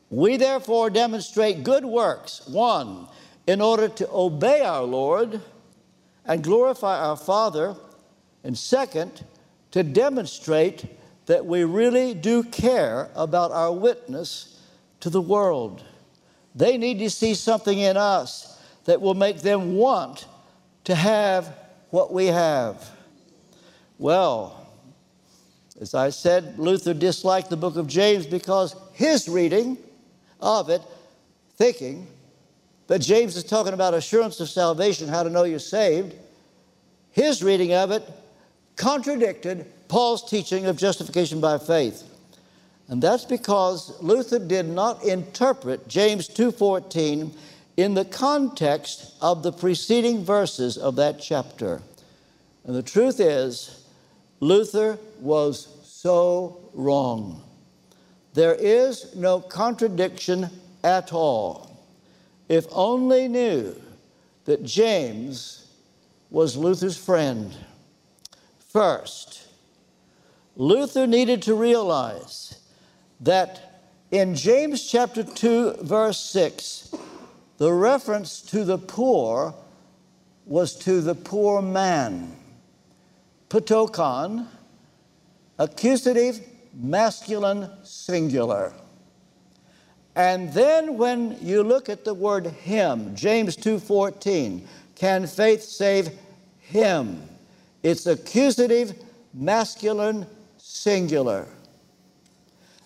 [0.08, 3.08] We therefore demonstrate good works, one,
[3.46, 5.40] in order to obey our Lord
[6.24, 7.74] and glorify our Father,
[8.44, 9.24] and second,
[9.72, 10.84] to demonstrate
[11.26, 14.60] that we really do care about our witness
[15.00, 15.82] to the world.
[16.54, 20.26] They need to see something in us that will make them want
[20.84, 21.54] to have
[21.90, 22.88] what we have.
[23.98, 24.66] Well,
[25.80, 29.78] as I said, Luther disliked the book of James because his reading
[30.40, 30.82] of it,
[31.56, 32.06] thinking
[32.86, 36.14] that James is talking about assurance of salvation, how to know you're saved,
[37.12, 38.02] his reading of it
[38.76, 42.04] contradicted Paul's teaching of justification by faith.
[42.88, 47.32] And that's because Luther did not interpret James 2:14
[47.76, 51.82] in the context of the preceding verses of that chapter.
[52.64, 53.84] And the truth is,
[54.40, 57.42] Luther was so wrong.
[58.34, 60.50] There is no contradiction
[60.84, 61.84] at all.
[62.48, 63.80] If only knew
[64.44, 65.68] that James
[66.30, 67.54] was Luther's friend.
[68.68, 69.46] First,
[70.56, 72.60] Luther needed to realize
[73.20, 76.94] that in James chapter 2, verse 6,
[77.60, 79.54] the reference to the poor
[80.46, 82.34] was to the poor man.
[83.50, 84.46] ptochon,
[85.58, 86.40] accusative,
[86.72, 88.72] masculine, singular.
[90.16, 96.18] And then when you look at the word him, James 2:14, can faith save
[96.60, 97.28] him?
[97.82, 98.94] It's accusative,
[99.34, 100.24] masculine,
[100.56, 101.46] singular.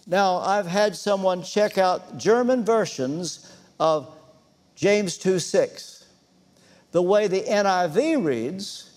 [0.04, 4.13] Now, I've had someone check out German versions of
[4.74, 6.04] James 2 6.
[6.92, 8.90] The way the NIV reads,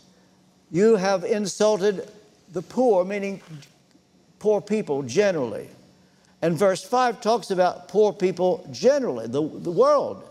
[0.71, 2.07] you have insulted
[2.53, 3.41] the poor, meaning
[4.39, 5.69] poor people generally.
[6.41, 10.23] And verse 5 talks about poor people generally, the, the world.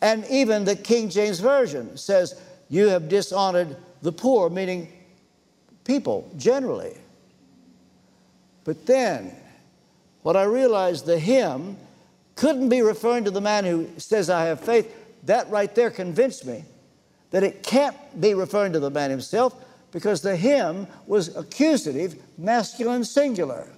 [0.00, 4.90] And even the King James Version says, You have dishonored the poor, meaning
[5.84, 6.96] people generally.
[8.64, 9.34] But then,
[10.22, 11.76] what I realized the him
[12.38, 14.94] couldn't be referring to the man who says, I have faith.
[15.24, 16.64] That right there convinced me
[17.30, 19.54] that it can't be referring to the man himself
[19.92, 23.68] because the him was accusative, masculine, singular.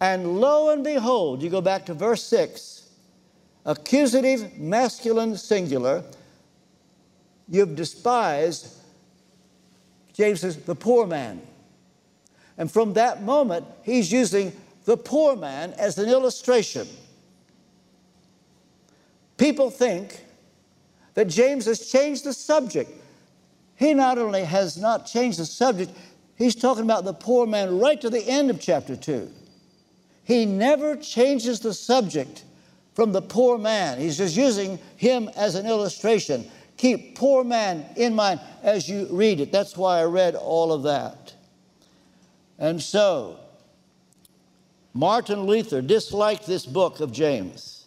[0.00, 2.88] And lo and behold, you go back to verse 6,
[3.66, 6.04] accusative, masculine, singular,
[7.48, 8.78] you've despised
[10.18, 11.40] James says, the poor man.
[12.58, 14.52] And from that moment, he's using
[14.84, 16.88] the poor man as an illustration.
[19.38, 20.24] People think
[21.14, 22.90] that James has changed the subject.
[23.76, 25.92] He not only has not changed the subject,
[26.36, 29.30] he's talking about the poor man right to the end of chapter 2.
[30.24, 32.44] He never changes the subject
[32.94, 33.98] from the poor man.
[33.98, 36.50] He's just using him as an illustration.
[36.76, 39.52] Keep poor man in mind as you read it.
[39.52, 41.32] That's why I read all of that.
[42.58, 43.38] And so,
[44.92, 47.77] Martin Luther disliked this book of James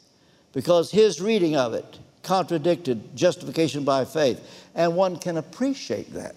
[0.53, 4.67] because his reading of it contradicted justification by faith.
[4.75, 6.35] And one can appreciate that.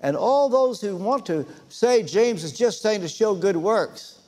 [0.00, 4.18] And all those who want to say James is just saying to show good works,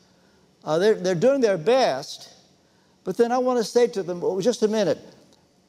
[0.65, 2.31] uh, they're, they're doing their best.
[3.05, 4.99] But then I want to say to them, oh, just a minute,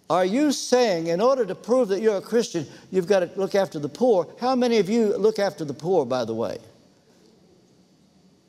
[0.09, 3.53] are you saying in order to prove that you're a Christian, you've got to look
[3.53, 4.27] after the poor?
[4.39, 6.57] How many of you look after the poor, by the way?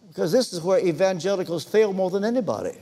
[0.06, 2.78] Because this is where evangelicals fail more than anybody.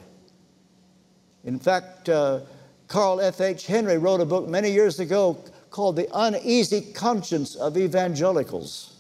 [1.47, 2.41] In fact, uh,
[2.89, 3.67] Carl F.H.
[3.67, 8.97] Henry wrote a book many years ago called The Uneasy Conscience of Evangelicals.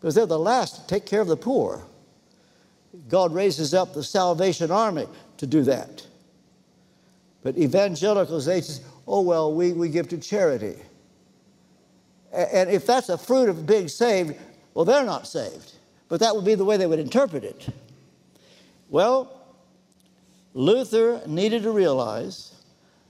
[0.00, 1.82] Because they're the last to take care of the poor.
[3.08, 6.06] God raises up the Salvation Army to do that.
[7.42, 10.76] But evangelicals, they say, oh, well, we, we give to charity.
[12.32, 14.34] And if that's a fruit of being saved,
[14.74, 15.72] well, they're not saved.
[16.08, 17.68] But that would be the way they would interpret it.
[18.88, 19.37] Well,
[20.58, 22.52] Luther needed to realize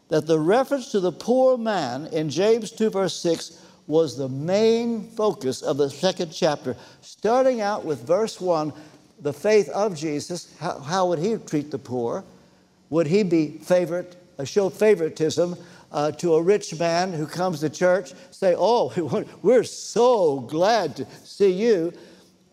[0.09, 5.09] that the reference to the poor man in James 2, verse 6, was the main
[5.12, 6.76] focus of the second chapter.
[7.01, 8.70] Starting out with verse 1,
[9.20, 12.22] the faith of Jesus, how, how would he treat the poor?
[12.90, 15.57] Would he be favorite, uh, show favoritism
[15.90, 21.07] uh, to a rich man who comes to church, say, Oh, we're so glad to
[21.24, 21.94] see you?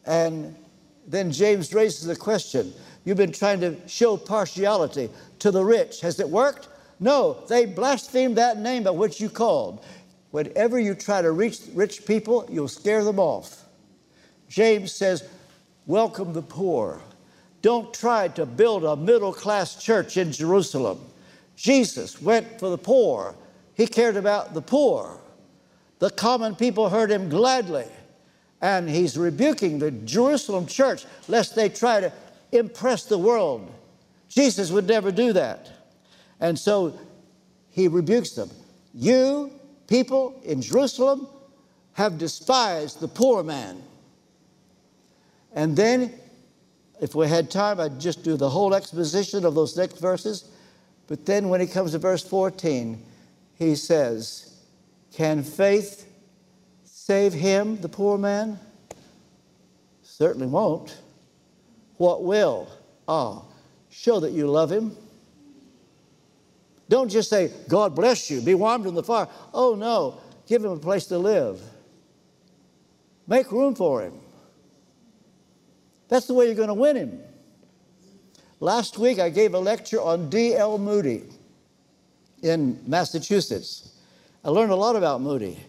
[0.05, 0.55] And
[1.05, 2.73] then James raises the question
[3.05, 6.01] You've been trying to show partiality to the rich.
[6.01, 6.67] Has it worked?
[6.99, 9.85] No, they blasphemed that name by which you called.
[10.31, 13.63] Whenever you try to reach rich people, you'll scare them off.
[14.49, 15.27] James says,
[15.85, 16.99] Welcome the poor.
[17.61, 20.99] Don't try to build a middle class church in Jerusalem.
[21.55, 23.35] Jesus went for the poor,
[23.75, 25.19] he cared about the poor.
[25.99, 27.87] The common people heard him gladly.
[28.61, 32.11] And he's rebuking the Jerusalem church lest they try to
[32.57, 33.71] impress the world.
[34.29, 35.71] Jesus would never do that.
[36.39, 36.97] And so
[37.69, 38.49] he rebukes them.
[38.93, 39.51] You,
[39.87, 41.27] people in Jerusalem,
[41.93, 43.81] have despised the poor man.
[45.53, 46.13] And then,
[47.01, 50.49] if we had time, I'd just do the whole exposition of those next verses.
[51.07, 53.01] But then, when he comes to verse 14,
[53.57, 54.53] he says,
[55.13, 56.11] Can faith
[56.83, 58.59] save him, the poor man?
[60.03, 60.97] Certainly won't.
[61.97, 62.69] What will?
[63.07, 63.41] Ah,
[63.89, 64.95] show that you love him.
[66.89, 69.27] Don't just say, God bless you, be warmed in the fire.
[69.53, 71.61] Oh, no, give him a place to live.
[73.27, 74.13] Make room for him.
[76.07, 77.19] That's the way you're going to win him.
[78.59, 80.77] Last week, I gave a lecture on D.L.
[80.77, 81.23] Moody
[82.43, 83.93] in Massachusetts.
[84.43, 85.59] I learned a lot about Moody.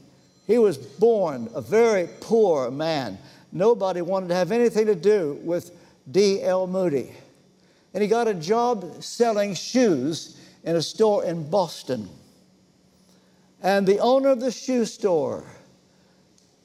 [0.46, 3.18] He was born a very poor man.
[3.50, 5.72] Nobody wanted to have anything to do with
[6.10, 6.66] D.L.
[6.66, 7.12] Moody.
[7.94, 12.08] And he got a job selling shoes in a store in Boston.
[13.62, 15.44] And the owner of the shoe store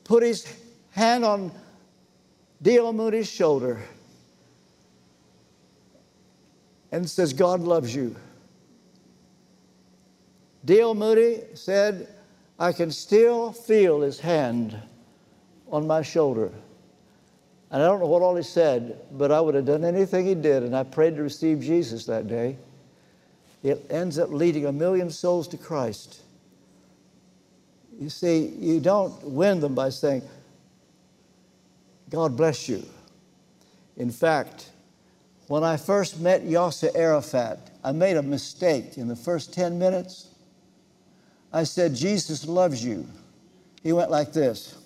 [0.03, 0.45] put his
[0.91, 1.51] hand on
[2.61, 2.93] D.L.
[2.93, 3.81] Moody's shoulder
[6.91, 8.15] and says, God loves you.
[10.65, 10.93] D.L.
[10.93, 12.07] Moody said,
[12.59, 14.77] I can still feel his hand
[15.71, 16.51] on my shoulder.
[17.71, 20.35] And I don't know what all he said, but I would have done anything he
[20.35, 22.57] did, and I prayed to receive Jesus that day.
[23.63, 26.21] It ends up leading a million souls to Christ.
[27.97, 30.23] You see, you don't win them by saying,
[32.09, 32.83] God bless you.
[33.95, 34.69] In fact,
[35.47, 40.27] when I first met Yasser Arafat, I made a mistake in the first 10 minutes.
[41.53, 43.07] I said, Jesus loves you.
[43.83, 44.77] He went like this.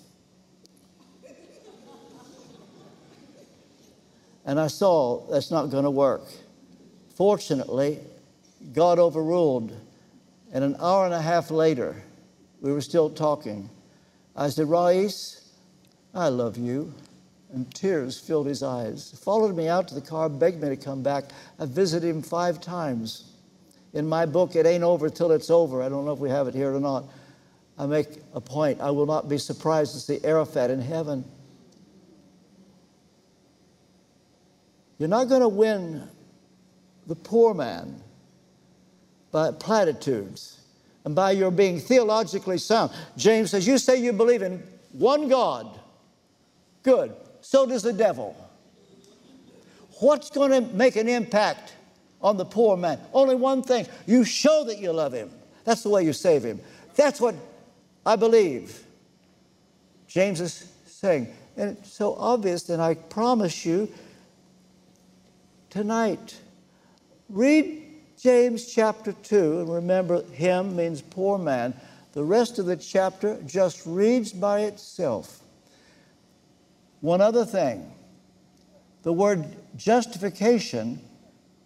[4.46, 6.22] And I saw that's not going to work.
[7.16, 7.98] Fortunately,
[8.72, 9.76] God overruled.
[10.52, 12.02] And an hour and a half later,
[12.60, 13.68] we were still talking.
[14.36, 15.50] I said, Rais,
[16.14, 16.94] I love you.
[17.52, 19.10] And tears filled his eyes.
[19.10, 21.24] He followed me out to the car, begged me to come back.
[21.58, 23.32] I visited him five times
[23.92, 25.82] in my book, It Ain't Over Till It's Over.
[25.82, 27.04] I don't know if we have it here or not.
[27.78, 28.80] I make a point.
[28.80, 31.24] I will not be surprised to see Arafat in heaven.
[34.98, 36.08] You're not going to win
[37.06, 38.02] the poor man
[39.30, 40.60] by platitudes
[41.04, 42.92] and by your being theologically sound.
[43.16, 45.78] James says, You say you believe in one God.
[46.82, 47.14] Good.
[47.40, 48.36] So does the devil.
[50.00, 51.74] What's going to make an impact
[52.20, 52.98] on the poor man.
[53.12, 55.30] Only one thing you show that you love him.
[55.64, 56.60] That's the way you save him.
[56.94, 57.34] That's what
[58.04, 58.84] I believe.
[60.08, 63.88] James is saying, and it's so obvious, and I promise you
[65.70, 66.36] tonight,
[67.28, 67.82] read
[68.20, 71.74] James chapter 2, and remember, him means poor man.
[72.12, 75.40] The rest of the chapter just reads by itself.
[77.00, 77.92] One other thing
[79.02, 79.44] the word
[79.76, 81.00] justification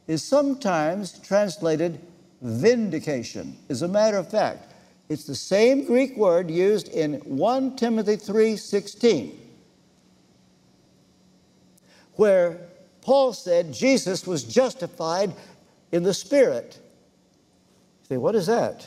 [0.07, 2.01] is sometimes translated
[2.42, 3.57] vindication.
[3.68, 4.72] As a matter of fact,
[5.09, 9.36] it's the same Greek word used in 1 Timothy 3:16
[12.16, 12.70] where
[13.03, 15.32] Paul said Jesus was justified
[15.92, 16.78] in the spirit.
[18.03, 18.86] You say, what is that?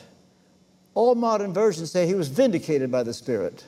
[0.94, 3.64] All modern versions say he was vindicated by the spirit.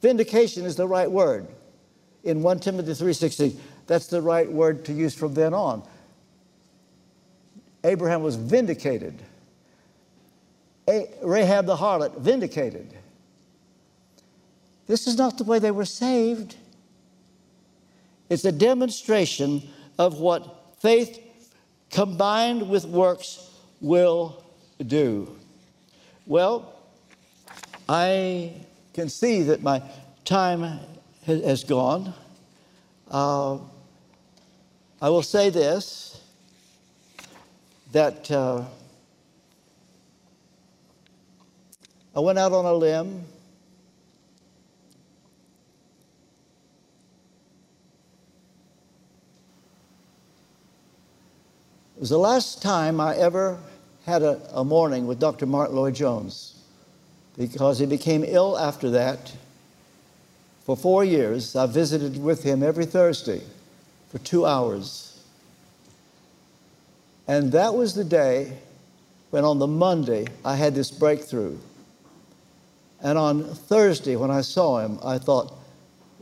[0.00, 1.46] Vindication is the right word.
[2.24, 3.56] In 1 Timothy 3:16,
[3.86, 5.82] that's the right word to use from then on.
[7.84, 9.14] Abraham was vindicated.
[11.22, 12.92] Rahab the harlot, vindicated.
[14.86, 16.56] This is not the way they were saved.
[18.28, 19.62] It's a demonstration
[19.98, 21.20] of what faith
[21.90, 23.50] combined with works
[23.80, 24.42] will
[24.84, 25.36] do.
[26.26, 26.72] Well,
[27.88, 28.52] I
[28.92, 29.82] can see that my
[30.24, 30.80] time
[31.24, 32.12] has gone.
[33.10, 33.58] Uh,
[35.00, 36.20] I will say this
[37.92, 38.64] that uh,
[42.14, 43.24] I went out on a limb.
[51.96, 53.58] It was the last time I ever
[54.04, 55.46] had a, a morning with Dr.
[55.46, 56.54] Martyn Lloyd-Jones
[57.38, 59.32] because he became ill after that.
[60.66, 63.40] For four years, I visited with him every Thursday
[64.10, 65.18] for two hours.
[67.26, 68.52] And that was the day
[69.30, 71.56] when on the Monday I had this breakthrough.
[73.00, 75.50] And on Thursday, when I saw him, I thought,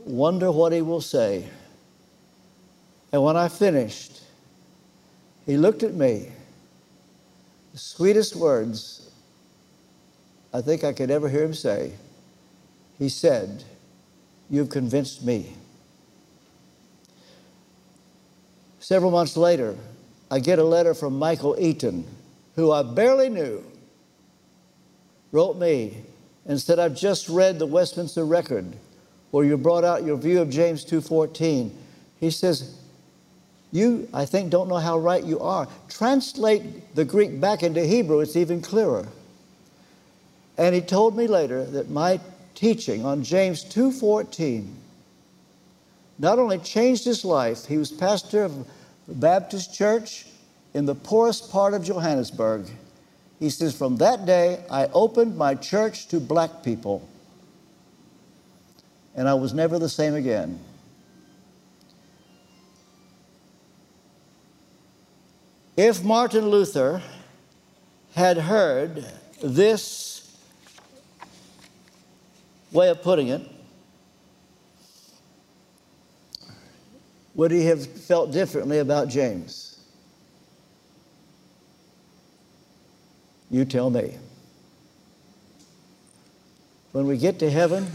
[0.05, 1.49] wonder what he will say.
[3.11, 4.21] And when I finished,
[5.45, 6.31] he looked at me,
[7.73, 9.09] the sweetest words
[10.53, 11.91] I think I could ever hear him say.
[12.97, 13.63] He said,
[14.49, 15.53] You've convinced me.
[18.79, 19.75] Several months later,
[20.29, 22.05] I get a letter from Michael Eaton,
[22.55, 23.63] who I barely knew,
[25.31, 26.03] wrote me
[26.45, 28.75] and said, I've just read the Westminster Record
[29.31, 31.71] where you brought out your view of James 2.14.
[32.19, 32.77] He says,
[33.71, 35.67] you, I think, don't know how right you are.
[35.89, 39.07] Translate the Greek back into Hebrew, it's even clearer.
[40.57, 42.19] And he told me later that my
[42.53, 44.73] teaching on James 2.14
[46.17, 48.67] not only changed his life, he was pastor of
[49.09, 50.25] a Baptist church
[50.73, 52.67] in the poorest part of Johannesburg.
[53.39, 57.07] He says, From that day, I opened my church to black people,
[59.13, 60.59] and I was never the same again.
[65.77, 67.01] If Martin Luther
[68.13, 69.05] had heard
[69.43, 70.37] this
[72.71, 73.41] way of putting it,
[77.33, 79.77] would he have felt differently about James?
[83.51, 84.17] You tell me.
[86.93, 87.85] When we get to heaven,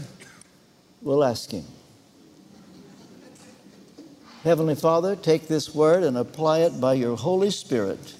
[1.01, 1.65] we'll ask him.
[4.43, 8.15] Heavenly Father, take this word and apply it by your Holy Spirit.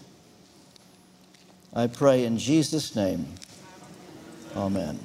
[1.73, 3.25] I pray in Jesus' name.
[4.55, 4.99] Amen.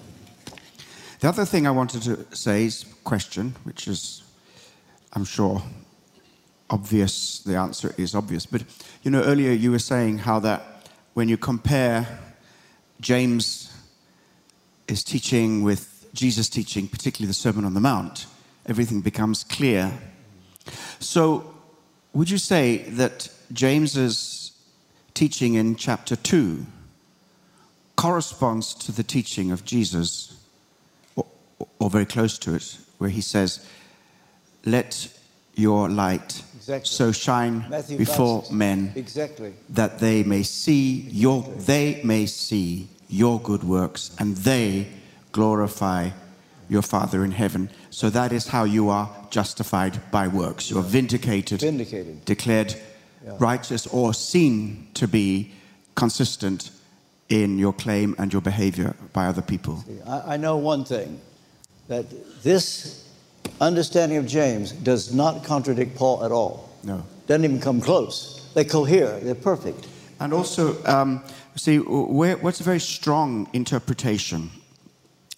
[1.20, 4.24] The other thing I wanted to say is question, which is,
[5.14, 5.62] I'm sure,
[6.68, 8.44] obvious, the answer is obvious.
[8.44, 8.64] But
[9.02, 12.06] you know, earlier you were saying how that when you compare
[13.00, 13.72] James'
[14.86, 18.26] is teaching with Jesus' teaching, particularly the Sermon on the Mount,
[18.66, 19.98] everything becomes clear.
[21.00, 21.54] So,
[22.12, 24.52] would you say that James's
[25.14, 26.64] teaching in chapter 2
[27.96, 30.36] corresponds to the teaching of Jesus,
[31.14, 31.26] or,
[31.78, 33.66] or very close to it, where he says,
[34.64, 35.08] Let
[35.54, 36.86] your light exactly.
[36.86, 39.54] so shine Matthew before men exactly.
[39.70, 44.88] that they may see your they may see your good works and they
[45.32, 46.10] glorify
[46.68, 50.82] your father in heaven so that is how you are justified by works you are
[50.82, 52.24] vindicated, vindicated.
[52.24, 52.74] declared
[53.24, 53.34] yeah.
[53.38, 55.52] righteous or seen to be
[55.94, 56.70] consistent
[57.28, 61.20] in your claim and your behavior by other people I, I know one thing
[61.88, 62.06] that
[62.42, 63.06] this
[63.60, 66.70] understanding of James does not contradict Paul at all.
[66.82, 67.04] No.
[67.26, 68.50] Doesn't even come close.
[68.54, 69.88] They cohere, they're perfect.
[70.20, 71.22] And also, um,
[71.56, 74.50] see, what's a very strong interpretation,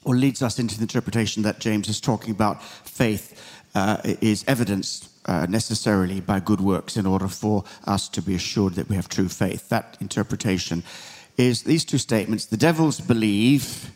[0.08, 2.62] or leads us into the interpretation that James is talking about.
[2.62, 8.34] Faith, uh, is evidenced uh, necessarily by good works in order for us to be
[8.34, 9.68] assured that we have true faith.
[9.68, 10.82] That interpretation
[11.36, 12.46] is these two statements.
[12.46, 13.92] The devils believe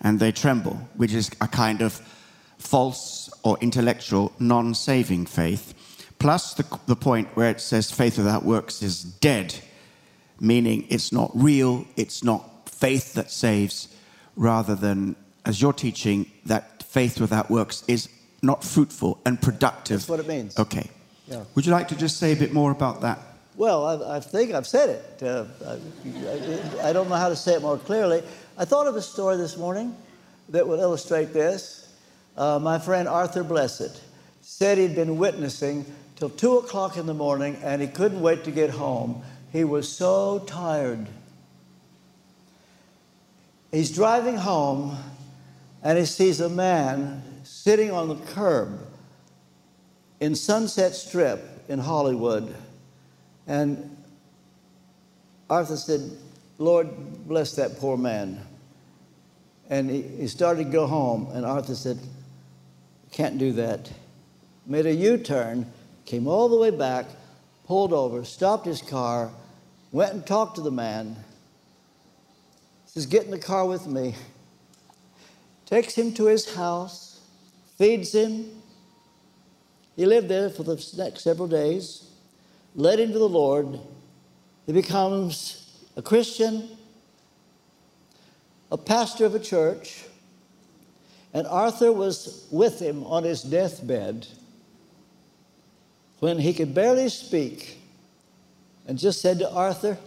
[0.00, 1.94] and they tremble, which is a kind of
[2.58, 5.74] false or intellectual, non saving faith,
[6.18, 9.54] plus the, the point where it says faith without works is dead,
[10.38, 13.88] meaning it's not real, it's not faith that saves,
[14.36, 18.08] rather than, as you're teaching, that faith without works is
[18.42, 19.98] not fruitful and productive.
[20.00, 20.58] That's what it means.
[20.58, 20.88] Okay.
[21.26, 21.44] Yeah.
[21.54, 23.18] Would you like to just say a bit more about that?
[23.56, 25.22] Well, I, I think I've said it.
[25.22, 28.22] Uh, I, I, don't know how to say it more clearly.
[28.58, 29.96] I thought of a story this morning
[30.48, 31.88] that would illustrate this.
[32.36, 34.00] Uh, my friend Arthur Blessitt
[34.42, 35.86] said he'd been witnessing
[36.16, 39.22] till 2 o'clock in the morning and he couldn't wait to get home.
[39.52, 41.06] He was so tired.
[43.70, 44.96] He's driving home
[45.84, 48.80] and he sees a man sitting on the curb
[50.18, 52.54] in Sunset Strip in Hollywood
[53.46, 53.94] and
[55.50, 56.00] Arthur said,
[56.58, 56.88] Lord,
[57.28, 58.40] bless that poor man.
[59.68, 61.98] And he, he started to go home, and Arthur said,
[63.12, 63.90] Can't do that.
[64.66, 65.70] Made a U turn,
[66.06, 67.06] came all the way back,
[67.66, 69.30] pulled over, stopped his car,
[69.92, 71.16] went and talked to the man.
[72.86, 74.14] Says, Get in the car with me.
[75.66, 77.20] Takes him to his house,
[77.78, 78.50] feeds him.
[79.96, 82.04] He lived there for the next several days
[82.74, 83.78] led him to the Lord.
[84.66, 86.70] He becomes a Christian,
[88.72, 90.04] a pastor of a church,
[91.32, 94.26] and Arthur was with him on his deathbed
[96.20, 97.78] when he could barely speak
[98.86, 99.98] and just said to Arthur.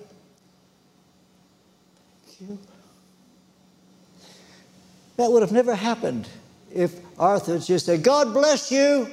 [5.17, 6.27] That would have never happened
[6.73, 9.07] if Arthur just said, God bless you.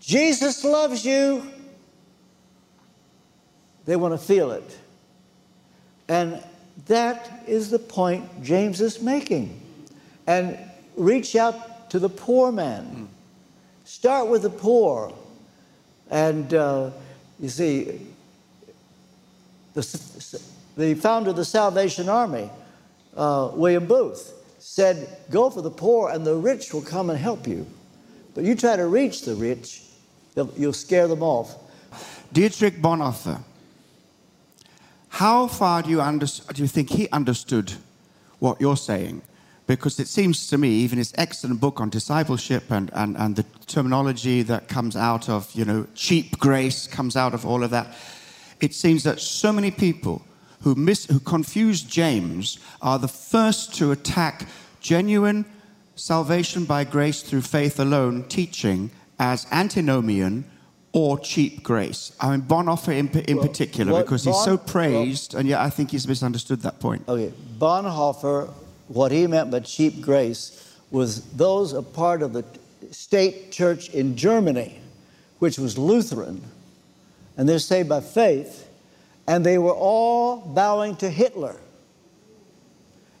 [0.00, 1.48] Jesus loves you.
[3.84, 4.78] They want to feel it.
[6.08, 6.42] And
[6.86, 9.60] that is the point James is making.
[10.26, 10.58] And
[10.96, 13.08] reach out to the poor man.
[13.84, 15.12] Start with the poor.
[16.10, 16.90] And uh,
[17.38, 18.00] you see,
[19.74, 20.40] the,
[20.76, 22.50] the founder of the Salvation Army,
[23.16, 27.46] uh, William Booth, said, Go for the poor, and the rich will come and help
[27.46, 27.66] you.
[28.34, 29.82] But you try to reach the rich,
[30.56, 31.54] you'll scare them off.
[32.32, 33.42] Dietrich Bonhoeffer
[35.16, 37.72] how far do you, under, do you think he understood
[38.38, 39.22] what you're saying?
[39.66, 43.44] Because it seems to me, even his excellent book on discipleship and, and, and the
[43.66, 47.96] terminology that comes out of, you know, cheap grace comes out of all of that,
[48.60, 50.20] it seems that so many people
[50.62, 54.48] who, miss, who confuse James are the first to attack
[54.80, 55.44] genuine
[55.94, 60.44] salvation by grace through faith alone teaching as antinomian
[60.92, 62.12] or cheap grace.
[62.20, 65.68] I mean, Bonhoeffer in, in well, particular, because he's so praised, well, and yet I
[65.68, 67.06] think he's misunderstood that point.
[67.08, 68.50] Okay, Bonhoeffer,
[68.88, 72.44] what he meant by cheap grace was those a part of the
[72.92, 74.80] state church in Germany,
[75.38, 76.42] which was Lutheran,
[77.36, 78.65] and they're saved by faith,
[79.26, 81.56] and they were all bowing to Hitler.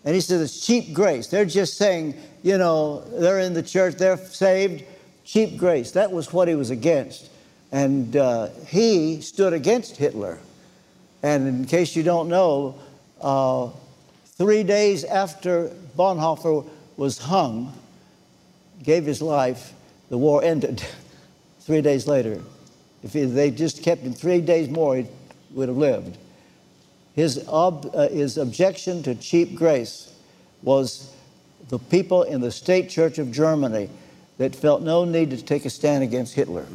[0.04, 1.26] And he said it's cheap grace.
[1.26, 4.84] They're just saying, you know, they're in the church, they're saved,
[5.24, 5.90] cheap grace.
[5.92, 7.28] That was what he was against.
[7.72, 10.38] And uh, he stood against Hitler.
[11.24, 12.78] And in case you don't know,
[13.20, 13.70] uh,
[14.38, 17.72] three days after Bonhoeffer was hung,
[18.84, 19.72] gave his life,
[20.08, 20.84] the war ended
[21.60, 22.40] three days later.
[23.02, 25.06] If they just kept him three days more, he
[25.56, 26.18] would have lived.
[27.14, 30.12] His, ob, uh, his objection to cheap grace
[30.62, 31.12] was
[31.70, 33.88] the people in the state church of Germany
[34.38, 36.66] that felt no need to take a stand against Hitler.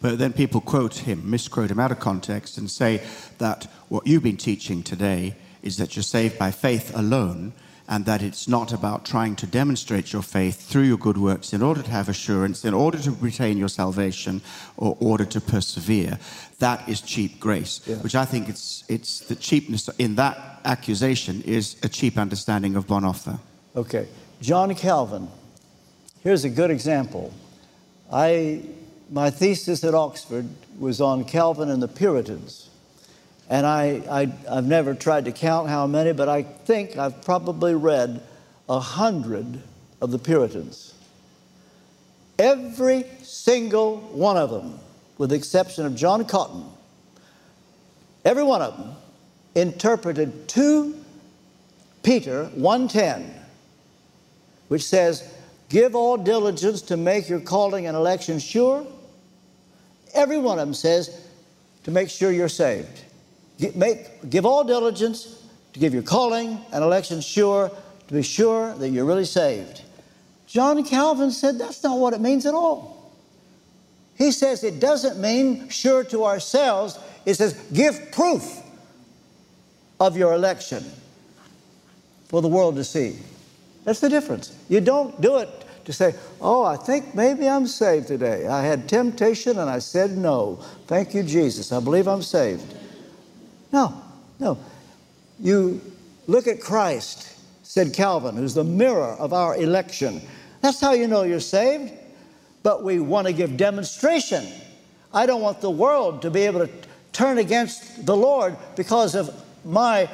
[0.00, 3.02] But then people quote him, misquote him out of context, and say
[3.38, 7.52] that what you've been teaching today is that you're saved by faith alone,
[7.88, 11.62] and that it's not about trying to demonstrate your faith through your good works in
[11.62, 14.40] order to have assurance, in order to retain your salvation,
[14.76, 16.18] or order to persevere.
[16.58, 17.96] That is cheap grace, yeah.
[17.96, 22.86] which I think it's, it's the cheapness in that accusation is a cheap understanding of
[22.86, 23.38] Bonhoeffer.
[23.74, 24.06] Okay.
[24.40, 25.28] John Calvin
[26.28, 27.32] Here's a good example.
[28.12, 28.62] I,
[29.08, 32.68] my thesis at Oxford was on Calvin and the Puritans.
[33.48, 37.74] And I, I, I've never tried to count how many, but I think I've probably
[37.74, 38.20] read
[38.68, 39.62] a hundred
[40.00, 40.94] of the Puritans.
[42.38, 44.78] Every single one of them,
[45.16, 46.64] with the exception of John Cotton,
[48.24, 48.92] every one of them
[49.54, 50.94] interpreted 2
[52.02, 53.30] Peter 1:10,
[54.68, 55.28] which says,
[55.68, 58.86] Give all diligence to make your calling and election sure.
[60.14, 61.20] Every one of them says
[61.84, 63.02] to make sure you're saved.
[63.58, 67.70] Give, make, give all diligence to give your calling and election sure,
[68.06, 69.82] to be sure that you're really saved.
[70.46, 73.12] John Calvin said that's not what it means at all.
[74.16, 78.60] He says it doesn't mean sure to ourselves, it says give proof
[80.00, 80.84] of your election
[82.28, 83.18] for the world to see.
[83.84, 84.56] That's the difference.
[84.68, 85.48] You don't do it
[85.84, 88.46] to say, Oh, I think maybe I'm saved today.
[88.46, 90.56] I had temptation and I said no.
[90.86, 91.72] Thank you, Jesus.
[91.72, 92.74] I believe I'm saved.
[93.72, 94.02] No,
[94.38, 94.58] no.
[95.40, 95.80] You
[96.26, 100.22] look at Christ, said Calvin, who's the mirror of our election.
[100.60, 101.92] That's how you know you're saved.
[102.62, 104.46] But we want to give demonstration.
[105.12, 106.72] I don't want the world to be able to
[107.12, 109.30] turn against the Lord because of
[109.64, 110.08] my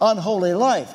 [0.00, 0.92] unholy life.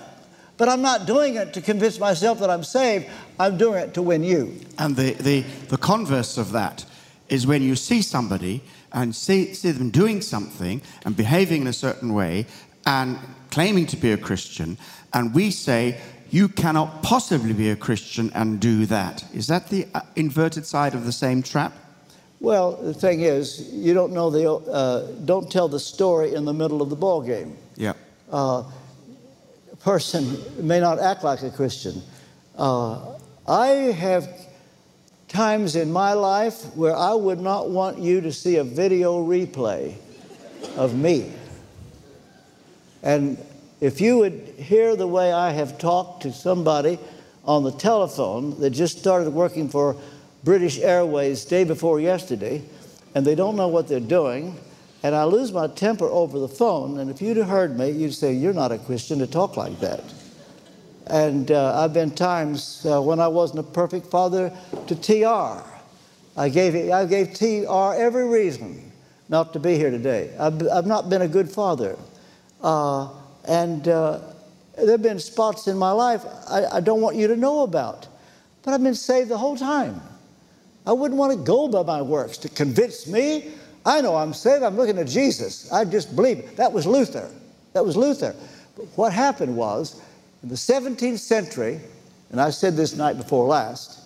[0.58, 3.08] But I'm not doing it to convince myself that I'm saved.
[3.40, 4.60] I'm doing it to win you.
[4.78, 6.86] And the, the, the converse of that
[7.30, 8.62] is when you see somebody
[8.92, 12.46] and see, see them doing something and behaving in a certain way
[12.86, 13.18] and
[13.52, 14.78] claiming to be a Christian,
[15.14, 16.00] and we say,
[16.32, 19.24] you cannot possibly be a Christian and do that.
[19.34, 21.74] Is that the uh, inverted side of the same trap?
[22.40, 26.54] Well, the thing is, you don't know the, uh, don't tell the story in the
[26.54, 27.58] middle of the ball game.
[27.76, 27.94] Yeah.
[28.32, 28.64] Uh,
[29.72, 32.02] a person may not act like a Christian.
[32.56, 33.18] Uh,
[33.48, 34.30] I have
[35.30, 39.96] times in my life where I would not want you to see a video replay
[40.76, 41.32] of me.
[43.02, 43.38] And
[43.80, 47.00] if you would hear the way I have talked to somebody
[47.46, 49.96] on the telephone that just started working for
[50.44, 52.62] British Airways day before yesterday,
[53.16, 54.58] and they don't know what they're doing,
[55.04, 58.34] and I lose my temper over the phone, and if you'd heard me, you'd say,
[58.34, 60.04] You're not a Christian to talk like that.
[61.10, 64.56] And uh, I've been times uh, when I wasn't a perfect father
[64.88, 65.64] to TR.
[66.40, 68.92] I gave, I gave TR every reason
[69.28, 70.34] not to be here today.
[70.40, 71.98] I've, I've not been a good father.
[72.62, 73.10] Uh,
[73.48, 74.20] and uh,
[74.78, 78.08] there have been spots in my life I, I don't want you to know about.
[78.64, 80.02] But I've been saved the whole time.
[80.86, 83.52] I wouldn't want to go by my works to convince me.
[83.86, 84.64] I know I'm saved.
[84.64, 85.72] I'm looking at Jesus.
[85.72, 86.56] I just believe.
[86.56, 87.32] That was Luther.
[87.74, 88.36] That was Luther.
[88.76, 90.02] But what happened was,
[90.44, 91.80] in the 17th century,
[92.32, 94.02] and I said this night before last,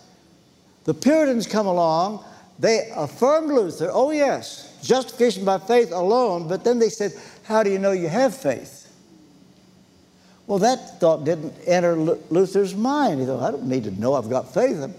[0.85, 2.23] the Puritans come along.
[2.59, 3.89] They affirmed Luther.
[3.91, 6.47] Oh, yes, justification by faith alone.
[6.47, 7.13] But then they said,
[7.43, 8.83] How do you know you have faith?
[10.45, 13.21] Well, that thought didn't enter Luther's mind.
[13.21, 14.81] He thought, I don't need to know I've got faith.
[14.81, 14.93] I'm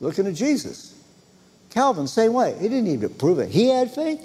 [0.00, 0.94] looking at Jesus.
[1.70, 2.54] Calvin, same way.
[2.60, 3.48] He didn't need to prove it.
[3.48, 4.20] He had faith.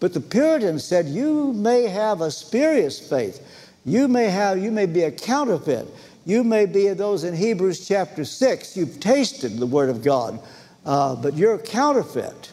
[0.00, 3.40] But the Puritans said, you may have a spurious faith.
[3.84, 5.86] You may have, you may be a counterfeit.
[6.24, 8.76] You may be those in Hebrews chapter 6.
[8.76, 10.40] You've tasted the Word of God,
[10.86, 12.50] uh, but you're a counterfeit.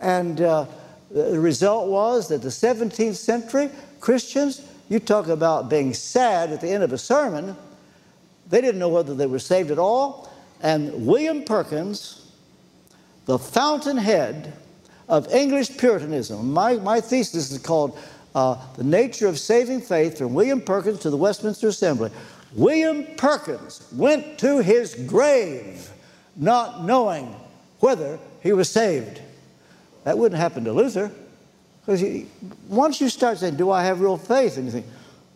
[0.00, 0.66] And uh,
[1.10, 3.70] the result was that the 17th century
[4.00, 7.56] Christians you talk about being sad at the end of a sermon.
[8.48, 10.32] They didn't know whether they were saved at all.
[10.62, 12.32] And William Perkins,
[13.26, 14.54] the fountainhead
[15.08, 17.98] of English Puritanism, my, my thesis is called
[18.34, 22.10] uh, The Nature of Saving Faith from William Perkins to the Westminster Assembly.
[22.54, 25.90] William Perkins went to his grave
[26.36, 27.34] not knowing
[27.80, 29.20] whether he was saved.
[30.04, 31.10] That wouldn't happen to Luther.
[31.84, 32.26] Because
[32.68, 34.56] once you start saying, Do I have real faith?
[34.56, 34.86] And you think,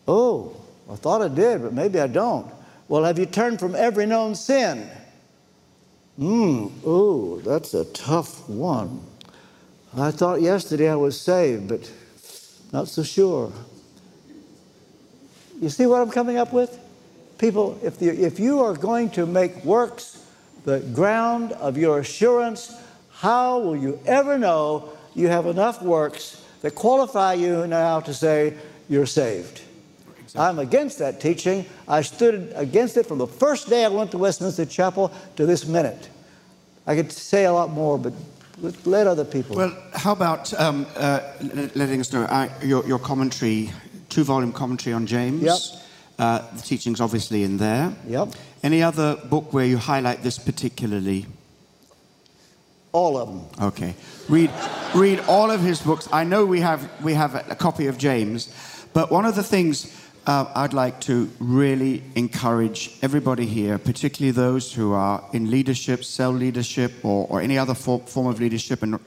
[0.07, 0.57] Oh,
[0.91, 2.51] I thought I did, but maybe I don't.
[2.89, 4.89] Well, have you turned from every known sin?
[6.19, 9.01] Hmm, oh, that's a tough one.
[9.97, 11.91] I thought yesterday I was saved, but
[12.73, 13.53] not so sure.
[15.61, 16.79] You see what I'm coming up with?
[17.39, 20.25] People, if, the, if you are going to make works
[20.65, 22.75] the ground of your assurance,
[23.11, 28.55] how will you ever know you have enough works that qualify you now to say
[28.89, 29.61] you're saved.
[30.35, 31.67] I'm against that teaching.
[31.87, 35.67] I stood against it from the first day I went to Westminster Chapel to this
[35.67, 36.09] minute.
[36.87, 38.15] I could say a lot more, but
[38.85, 39.57] let other people.
[39.57, 41.21] Well, how about um, uh,
[41.75, 43.71] letting us know uh, your, your, commentary,
[44.09, 45.43] two volume commentary on James?
[45.43, 45.59] Yep.
[46.19, 47.95] Uh, the teaching's obviously in there.
[48.07, 48.29] Yep.
[48.63, 51.27] Any other book where you highlight this particularly?
[52.93, 53.69] All of them.
[53.69, 53.95] Okay.
[54.29, 54.51] Read,
[54.95, 56.09] read all of his books.
[56.13, 58.55] I know we have, we have a copy of James,
[58.93, 59.91] but one of the things
[60.27, 66.31] uh, I'd like to really encourage everybody here, particularly those who are in leadership, cell
[66.31, 69.01] leadership, or, or any other form, form of leadership and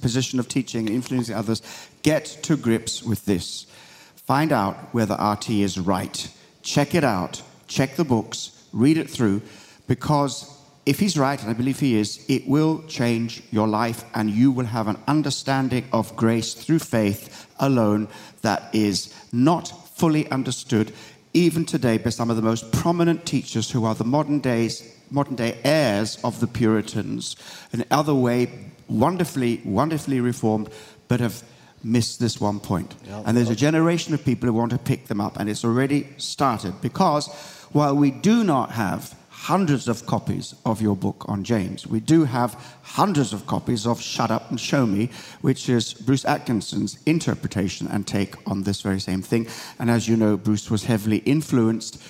[0.00, 1.62] position of teaching, influencing others,
[2.02, 3.66] get to grips with this.
[4.14, 6.28] Find out whether RT is right.
[6.62, 7.42] Check it out.
[7.66, 8.68] Check the books.
[8.72, 9.42] Read it through,
[9.88, 10.52] because
[10.84, 14.52] if he's right, and I believe he is, it will change your life and you
[14.52, 18.06] will have an understanding of grace through faith alone
[18.42, 20.92] that is not fully understood
[21.32, 25.36] even today by some of the most prominent teachers who are the modern days modern
[25.36, 27.36] day heirs of the Puritans,
[27.72, 28.50] in other way
[28.88, 30.68] wonderfully, wonderfully reformed,
[31.08, 31.42] but have
[31.82, 32.94] missed this one point.
[33.06, 33.22] Yeah.
[33.24, 36.08] And there's a generation of people who want to pick them up, and it's already
[36.16, 37.28] started because
[37.72, 41.86] while we do not have hundreds of copies of your book on James.
[41.86, 45.10] We do have hundreds of copies of Shut Up and Show Me,
[45.42, 49.46] which is Bruce Atkinson's interpretation and take on this very same thing.
[49.78, 52.02] And as you know, Bruce was heavily influenced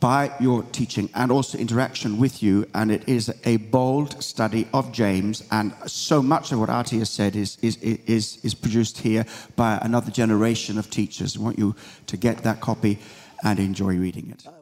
[0.00, 2.66] by your teaching and also interaction with you.
[2.74, 5.42] And it is a bold study of James.
[5.50, 9.24] And so much of what RT has said is, is, is, is produced here
[9.56, 11.36] by another generation of teachers.
[11.36, 11.74] I want you
[12.06, 12.98] to get that copy
[13.42, 14.59] and enjoy reading it.